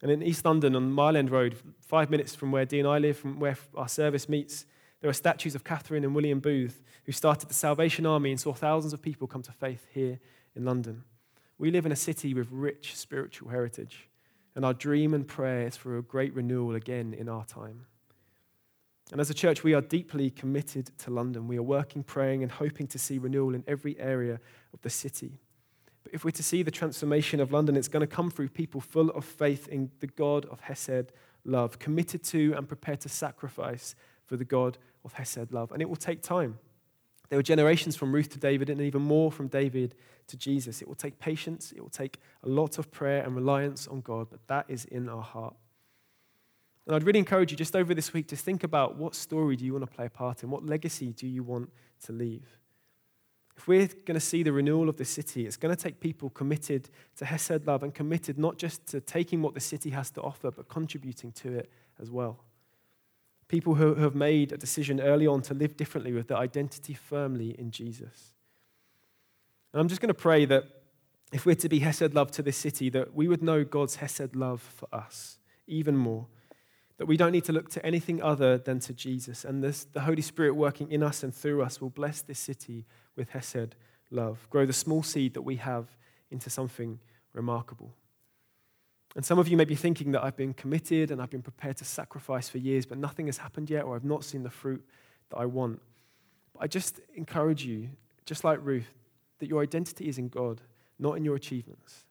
And 0.00 0.12
in 0.12 0.22
East 0.22 0.44
London, 0.44 0.76
on 0.76 0.92
Mile 0.92 1.16
End 1.16 1.30
Road, 1.30 1.56
five 1.80 2.08
minutes 2.08 2.36
from 2.36 2.52
where 2.52 2.64
Dee 2.64 2.78
and 2.78 2.88
I 2.88 2.98
live, 2.98 3.18
from 3.18 3.40
where 3.40 3.58
our 3.74 3.88
service 3.88 4.28
meets, 4.28 4.64
there 5.00 5.10
are 5.10 5.14
statues 5.14 5.54
of 5.54 5.64
Catherine 5.64 6.04
and 6.04 6.14
William 6.14 6.40
Booth, 6.40 6.82
who 7.04 7.12
started 7.12 7.48
the 7.48 7.54
Salvation 7.54 8.06
Army 8.06 8.30
and 8.30 8.40
saw 8.40 8.52
thousands 8.52 8.92
of 8.92 9.02
people 9.02 9.26
come 9.26 9.42
to 9.42 9.52
faith 9.52 9.86
here 9.92 10.18
in 10.54 10.64
London. 10.64 11.04
We 11.58 11.70
live 11.70 11.86
in 11.86 11.92
a 11.92 11.96
city 11.96 12.34
with 12.34 12.48
rich 12.50 12.96
spiritual 12.96 13.50
heritage, 13.50 14.08
and 14.54 14.64
our 14.64 14.74
dream 14.74 15.14
and 15.14 15.26
prayer 15.26 15.66
is 15.66 15.76
for 15.76 15.98
a 15.98 16.02
great 16.02 16.34
renewal 16.34 16.74
again 16.74 17.14
in 17.14 17.28
our 17.28 17.44
time. 17.44 17.86
And 19.12 19.20
as 19.20 19.30
a 19.30 19.34
church, 19.34 19.62
we 19.62 19.74
are 19.74 19.80
deeply 19.80 20.30
committed 20.30 20.90
to 20.98 21.10
London. 21.10 21.46
We 21.46 21.58
are 21.58 21.62
working, 21.62 22.02
praying, 22.02 22.42
and 22.42 22.50
hoping 22.50 22.88
to 22.88 22.98
see 22.98 23.18
renewal 23.18 23.54
in 23.54 23.62
every 23.68 23.98
area 24.00 24.40
of 24.74 24.82
the 24.82 24.90
city. 24.90 25.38
But 26.02 26.14
if 26.14 26.24
we're 26.24 26.30
to 26.32 26.42
see 26.42 26.62
the 26.62 26.70
transformation 26.70 27.38
of 27.40 27.52
London, 27.52 27.76
it's 27.76 27.88
going 27.88 28.00
to 28.00 28.06
come 28.06 28.30
through 28.30 28.48
people 28.48 28.80
full 28.80 29.10
of 29.10 29.24
faith 29.24 29.68
in 29.68 29.90
the 30.00 30.06
God 30.06 30.46
of 30.46 30.60
Hesed 30.60 31.12
love, 31.44 31.78
committed 31.78 32.24
to 32.24 32.54
and 32.56 32.66
prepared 32.66 33.00
to 33.00 33.08
sacrifice 33.08 33.94
for 34.26 34.36
the 34.36 34.44
God 34.44 34.78
of 35.04 35.14
Hesed 35.14 35.52
love. 35.52 35.72
And 35.72 35.80
it 35.80 35.88
will 35.88 35.96
take 35.96 36.22
time. 36.22 36.58
There 37.28 37.38
were 37.38 37.42
generations 37.42 37.96
from 37.96 38.14
Ruth 38.14 38.28
to 38.30 38.38
David, 38.38 38.70
and 38.70 38.80
even 38.80 39.02
more 39.02 39.32
from 39.32 39.48
David 39.48 39.94
to 40.28 40.36
Jesus. 40.36 40.80
It 40.80 40.88
will 40.88 40.94
take 40.94 41.18
patience, 41.18 41.72
it 41.72 41.80
will 41.80 41.90
take 41.90 42.20
a 42.42 42.48
lot 42.48 42.78
of 42.78 42.90
prayer 42.90 43.22
and 43.22 43.34
reliance 43.34 43.86
on 43.88 44.00
God, 44.00 44.28
but 44.30 44.46
that 44.46 44.66
is 44.68 44.84
in 44.86 45.08
our 45.08 45.22
heart. 45.22 45.56
And 46.86 46.94
I'd 46.94 47.02
really 47.02 47.18
encourage 47.18 47.50
you 47.50 47.56
just 47.56 47.74
over 47.74 47.94
this 47.94 48.12
week 48.12 48.28
to 48.28 48.36
think 48.36 48.62
about 48.62 48.96
what 48.96 49.16
story 49.16 49.56
do 49.56 49.64
you 49.64 49.72
want 49.72 49.84
to 49.84 49.92
play 49.92 50.06
a 50.06 50.10
part 50.10 50.44
in? 50.44 50.50
What 50.50 50.64
legacy 50.64 51.12
do 51.12 51.26
you 51.26 51.42
want 51.42 51.70
to 52.04 52.12
leave? 52.12 52.46
If 53.56 53.66
we're 53.66 53.88
going 53.88 54.14
to 54.14 54.20
see 54.20 54.42
the 54.42 54.52
renewal 54.52 54.88
of 54.88 54.96
the 54.96 55.04
city, 55.04 55.46
it's 55.46 55.56
going 55.56 55.74
to 55.74 55.82
take 55.82 55.98
people 55.98 56.30
committed 56.30 56.90
to 57.16 57.24
Hesed 57.24 57.66
love 57.66 57.82
and 57.82 57.92
committed 57.92 58.38
not 58.38 58.58
just 58.58 58.86
to 58.88 59.00
taking 59.00 59.42
what 59.42 59.54
the 59.54 59.60
city 59.60 59.90
has 59.90 60.10
to 60.12 60.20
offer, 60.20 60.50
but 60.50 60.68
contributing 60.68 61.32
to 61.32 61.54
it 61.54 61.70
as 61.98 62.10
well. 62.10 62.44
People 63.48 63.76
who 63.76 63.94
have 63.94 64.14
made 64.14 64.52
a 64.52 64.56
decision 64.56 65.00
early 65.00 65.26
on 65.26 65.42
to 65.42 65.54
live 65.54 65.76
differently 65.76 66.12
with 66.12 66.28
their 66.28 66.38
identity 66.38 66.94
firmly 66.94 67.54
in 67.58 67.70
Jesus. 67.70 68.34
And 69.72 69.80
I'm 69.80 69.88
just 69.88 70.00
going 70.00 70.08
to 70.08 70.14
pray 70.14 70.44
that 70.46 70.64
if 71.32 71.44
we're 71.44 71.54
to 71.56 71.68
be 71.68 71.80
Hesed 71.80 72.14
love 72.14 72.30
to 72.32 72.42
this 72.42 72.56
city, 72.56 72.88
that 72.90 73.14
we 73.14 73.28
would 73.28 73.42
know 73.42 73.64
God's 73.64 73.96
Hesed 73.96 74.34
love 74.34 74.60
for 74.60 74.88
us 74.92 75.38
even 75.66 75.96
more. 75.96 76.26
That 76.98 77.06
we 77.06 77.16
don't 77.16 77.32
need 77.32 77.44
to 77.44 77.52
look 77.52 77.68
to 77.70 77.84
anything 77.84 78.22
other 78.22 78.56
than 78.56 78.80
to 78.80 78.94
Jesus. 78.94 79.44
And 79.44 79.62
this, 79.62 79.84
the 79.84 80.00
Holy 80.00 80.22
Spirit 80.22 80.54
working 80.54 80.90
in 80.90 81.02
us 81.02 81.22
and 81.22 81.34
through 81.34 81.62
us 81.62 81.80
will 81.80 81.90
bless 81.90 82.22
this 82.22 82.38
city 82.38 82.86
with 83.16 83.30
Hesed 83.30 83.74
love. 84.10 84.46
Grow 84.50 84.64
the 84.64 84.72
small 84.72 85.02
seed 85.02 85.34
that 85.34 85.42
we 85.42 85.56
have 85.56 85.96
into 86.30 86.48
something 86.48 86.98
remarkable. 87.32 87.92
And 89.16 89.24
some 89.24 89.38
of 89.38 89.48
you 89.48 89.56
may 89.56 89.64
be 89.64 89.74
thinking 89.74 90.12
that 90.12 90.22
I've 90.22 90.36
been 90.36 90.52
committed 90.52 91.10
and 91.10 91.22
I've 91.22 91.30
been 91.30 91.42
prepared 91.42 91.78
to 91.78 91.86
sacrifice 91.86 92.50
for 92.50 92.58
years, 92.58 92.84
but 92.84 92.98
nothing 92.98 93.26
has 93.26 93.38
happened 93.38 93.70
yet, 93.70 93.84
or 93.84 93.96
I've 93.96 94.04
not 94.04 94.24
seen 94.24 94.42
the 94.42 94.50
fruit 94.50 94.84
that 95.30 95.38
I 95.38 95.46
want. 95.46 95.80
But 96.52 96.64
I 96.64 96.66
just 96.66 97.00
encourage 97.14 97.64
you, 97.64 97.88
just 98.26 98.44
like 98.44 98.58
Ruth, 98.62 98.92
that 99.38 99.48
your 99.48 99.62
identity 99.62 100.08
is 100.08 100.18
in 100.18 100.28
God, 100.28 100.60
not 100.98 101.16
in 101.16 101.24
your 101.24 101.34
achievements. 101.34 102.04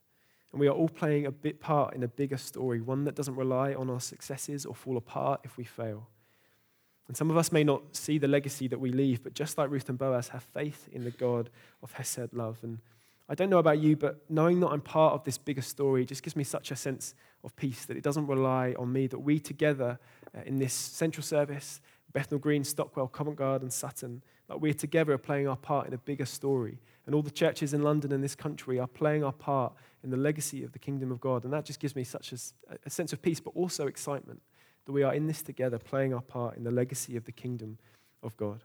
And 0.52 0.60
we 0.60 0.68
are 0.68 0.72
all 0.72 0.89
playing 0.89 1.28
a 1.28 1.32
bit 1.32 1.60
part 1.60 1.94
in 1.94 2.02
a 2.02 2.08
bigger 2.08 2.38
story, 2.38 2.82
one 2.82 3.04
that 3.04 3.13
doesn't 3.13 3.36
rely 3.36 3.76
on 3.76 3.88
our 3.91 4.00
successes 4.00 4.65
or 4.65 4.74
fall 4.74 4.98
apart 4.98 5.41
if 5.44 5.58
we 5.58 5.63
fail. 5.63 6.08
And 7.08 7.15
some 7.15 7.30
of 7.30 7.38
us 7.38 7.52
may 7.52 7.63
not 7.63 7.96
see 7.96 8.18
the 8.18 8.28
legacy 8.28 8.68
that 8.70 8.80
we 8.80 8.91
leave, 8.91 9.22
but 9.22 9.36
just 9.36 9.60
like 9.60 9.70
Ruth 9.70 9.89
and 9.89 9.98
Boaz, 10.00 10.30
have 10.30 10.41
faith 10.41 10.89
in 10.91 11.04
the 11.04 11.12
God 11.12 11.52
of 11.84 11.91
Hesed 11.91 12.34
love. 12.34 12.58
And 12.63 12.80
I 13.27 13.33
don't 13.35 13.49
know 13.49 13.57
about 13.57 13.79
you, 13.79 13.95
but 13.95 14.23
knowing 14.29 14.59
that 14.59 14.67
I'm 14.67 14.81
part 14.81 15.13
of 15.13 15.23
this 15.23 15.38
bigger 15.38 15.61
story 15.61 16.05
just 16.05 16.21
gives 16.21 16.35
me 16.35 16.43
such 16.43 16.69
a 16.69 16.75
sense 16.75 17.15
of 17.43 17.55
peace 17.55 17.85
that 17.85 17.97
it 17.97 18.03
doesn't 18.03 18.27
rely 18.27 18.75
on 18.77 18.91
me, 18.93 19.07
that 19.07 19.19
we 19.19 19.39
together 19.39 19.99
uh, 20.35 20.41
in 20.45 20.59
this 20.59 20.73
central 20.73 21.23
service, 21.23 21.81
Bethnal 22.13 22.39
Green, 22.39 22.63
Stockwell, 22.63 23.07
Covent 23.07 23.35
Garden, 23.35 23.69
Sutton, 23.69 24.21
that 24.47 24.61
we're 24.61 24.73
together 24.73 25.13
are 25.13 25.17
playing 25.17 25.47
our 25.47 25.55
part 25.55 25.88
in 25.88 25.93
a 25.93 25.97
bigger 25.97 26.25
story. 26.25 26.79
And 27.05 27.15
all 27.15 27.23
the 27.23 27.31
churches 27.31 27.73
in 27.73 27.81
London 27.81 28.11
and 28.11 28.23
this 28.23 28.35
country 28.35 28.79
are 28.79 28.88
playing 28.88 29.23
our 29.23 29.33
part 29.33 29.73
in 30.03 30.11
the 30.11 30.17
legacy 30.17 30.63
of 30.63 30.71
the 30.71 30.79
kingdom 30.79 31.11
of 31.11 31.19
God. 31.19 31.43
And 31.43 31.53
that 31.53 31.65
just 31.65 31.79
gives 31.79 31.95
me 31.95 32.03
such 32.03 32.31
a, 32.31 32.38
a 32.85 32.89
sense 32.89 33.11
of 33.11 33.21
peace, 33.21 33.39
but 33.39 33.55
also 33.55 33.88
excitement 33.88 34.41
that 34.85 34.91
we 34.91 35.01
are 35.01 35.13
in 35.15 35.25
this 35.25 35.41
together, 35.41 35.79
playing 35.79 36.13
our 36.13 36.21
part 36.21 36.57
in 36.57 36.63
the 36.63 36.71
legacy 36.71 37.17
of 37.17 37.25
the 37.25 37.31
kingdom 37.31 37.79
of 38.21 38.38
God. 38.38 38.63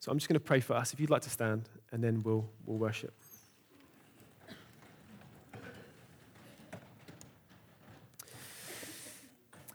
So 0.00 0.10
I'm 0.10 0.18
just 0.18 0.28
going 0.28 0.40
to 0.40 0.44
pray 0.44 0.60
for 0.60 0.74
us. 0.74 0.94
If 0.94 1.00
you'd 1.00 1.10
like 1.10 1.22
to 1.22 1.30
stand, 1.30 1.68
and 1.92 2.02
then 2.02 2.22
we'll, 2.22 2.48
we'll 2.64 2.78
worship. 2.78 3.12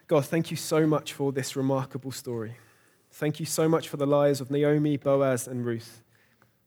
God, 0.08 0.26
thank 0.26 0.50
you 0.50 0.58
so 0.58 0.88
much 0.88 1.14
for 1.14 1.32
this 1.32 1.56
remarkable 1.56 2.12
story. 2.12 2.58
Thank 3.12 3.40
you 3.40 3.46
so 3.46 3.70
much 3.70 3.88
for 3.88 3.98
the 3.98 4.08
lives 4.08 4.42
of 4.42 4.50
Naomi, 4.50 4.98
Boaz, 4.98 5.48
and 5.48 5.64
Ruth. 5.64 6.02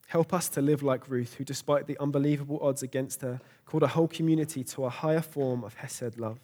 Help 0.06 0.32
us 0.32 0.48
to 0.50 0.62
live 0.62 0.82
like 0.82 1.08
Ruth, 1.08 1.34
who, 1.34 1.44
despite 1.44 1.86
the 1.86 1.98
unbelievable 1.98 2.60
odds 2.62 2.82
against 2.82 3.22
her, 3.22 3.40
called 3.66 3.82
a 3.82 3.88
whole 3.88 4.08
community 4.08 4.64
to 4.64 4.84
a 4.84 4.90
higher 4.90 5.20
form 5.20 5.62
of 5.64 5.74
Hesed 5.74 6.18
love. 6.18 6.38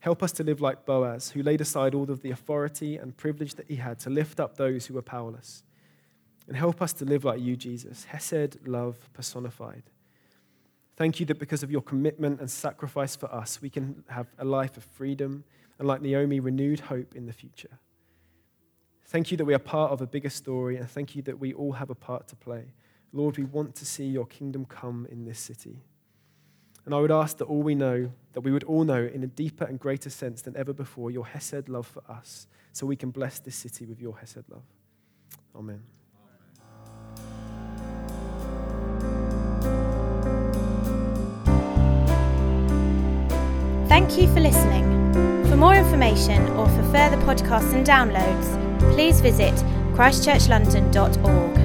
Help 0.00 0.22
us 0.22 0.32
to 0.32 0.42
live 0.42 0.60
like 0.60 0.84
Boaz, 0.84 1.30
who 1.30 1.42
laid 1.42 1.60
aside 1.60 1.94
all 1.94 2.10
of 2.10 2.22
the 2.22 2.30
authority 2.30 2.96
and 2.96 3.16
privilege 3.16 3.54
that 3.54 3.68
he 3.68 3.76
had 3.76 3.98
to 4.00 4.10
lift 4.10 4.38
up 4.38 4.56
those 4.56 4.86
who 4.86 4.94
were 4.94 5.02
powerless. 5.02 5.62
And 6.46 6.56
help 6.56 6.82
us 6.82 6.92
to 6.94 7.04
live 7.04 7.24
like 7.24 7.40
you, 7.40 7.56
Jesus, 7.56 8.04
Hesed 8.04 8.66
love 8.66 8.98
personified. 9.12 9.84
Thank 10.96 11.18
you 11.18 11.26
that 11.26 11.38
because 11.38 11.62
of 11.62 11.70
your 11.70 11.80
commitment 11.80 12.40
and 12.40 12.50
sacrifice 12.50 13.16
for 13.16 13.32
us, 13.32 13.60
we 13.60 13.70
can 13.70 14.04
have 14.08 14.28
a 14.38 14.44
life 14.44 14.76
of 14.76 14.84
freedom 14.84 15.44
and, 15.78 15.88
like 15.88 16.02
Naomi, 16.02 16.40
renewed 16.40 16.80
hope 16.80 17.14
in 17.14 17.26
the 17.26 17.32
future. 17.32 17.78
Thank 19.06 19.30
you 19.30 19.36
that 19.38 19.44
we 19.44 19.54
are 19.54 19.58
part 19.58 19.90
of 19.90 20.00
a 20.00 20.06
bigger 20.06 20.30
story, 20.30 20.76
and 20.76 20.88
thank 20.88 21.16
you 21.16 21.22
that 21.22 21.38
we 21.38 21.52
all 21.52 21.72
have 21.72 21.90
a 21.90 21.94
part 21.94 22.28
to 22.28 22.36
play. 22.36 22.74
Lord, 23.12 23.38
we 23.38 23.44
want 23.44 23.74
to 23.76 23.86
see 23.86 24.06
your 24.06 24.26
kingdom 24.26 24.64
come 24.64 25.06
in 25.10 25.24
this 25.24 25.38
city. 25.38 25.82
And 26.84 26.94
I 26.94 27.00
would 27.00 27.12
ask 27.12 27.38
that 27.38 27.46
all 27.46 27.62
we 27.62 27.74
know, 27.74 28.10
that 28.34 28.42
we 28.42 28.52
would 28.52 28.64
all 28.64 28.84
know 28.84 29.02
in 29.02 29.22
a 29.22 29.26
deeper 29.26 29.64
and 29.64 29.80
greater 29.80 30.10
sense 30.10 30.42
than 30.42 30.56
ever 30.56 30.72
before, 30.72 31.10
your 31.10 31.26
Hesed 31.26 31.68
love 31.68 31.86
for 31.86 32.02
us, 32.08 32.46
so 32.72 32.86
we 32.86 32.96
can 32.96 33.10
bless 33.10 33.38
this 33.38 33.56
city 33.56 33.86
with 33.86 34.00
your 34.00 34.18
Hesed 34.18 34.44
love. 34.50 34.64
Amen. 35.56 35.82
Thank 43.94 44.18
you 44.18 44.26
for 44.34 44.40
listening. 44.40 45.14
For 45.48 45.56
more 45.56 45.76
information 45.76 46.42
or 46.56 46.66
for 46.66 46.82
further 46.90 47.16
podcasts 47.18 47.72
and 47.74 47.86
downloads, 47.86 48.80
please 48.92 49.20
visit 49.20 49.54
christchurchlondon.org. 49.94 51.63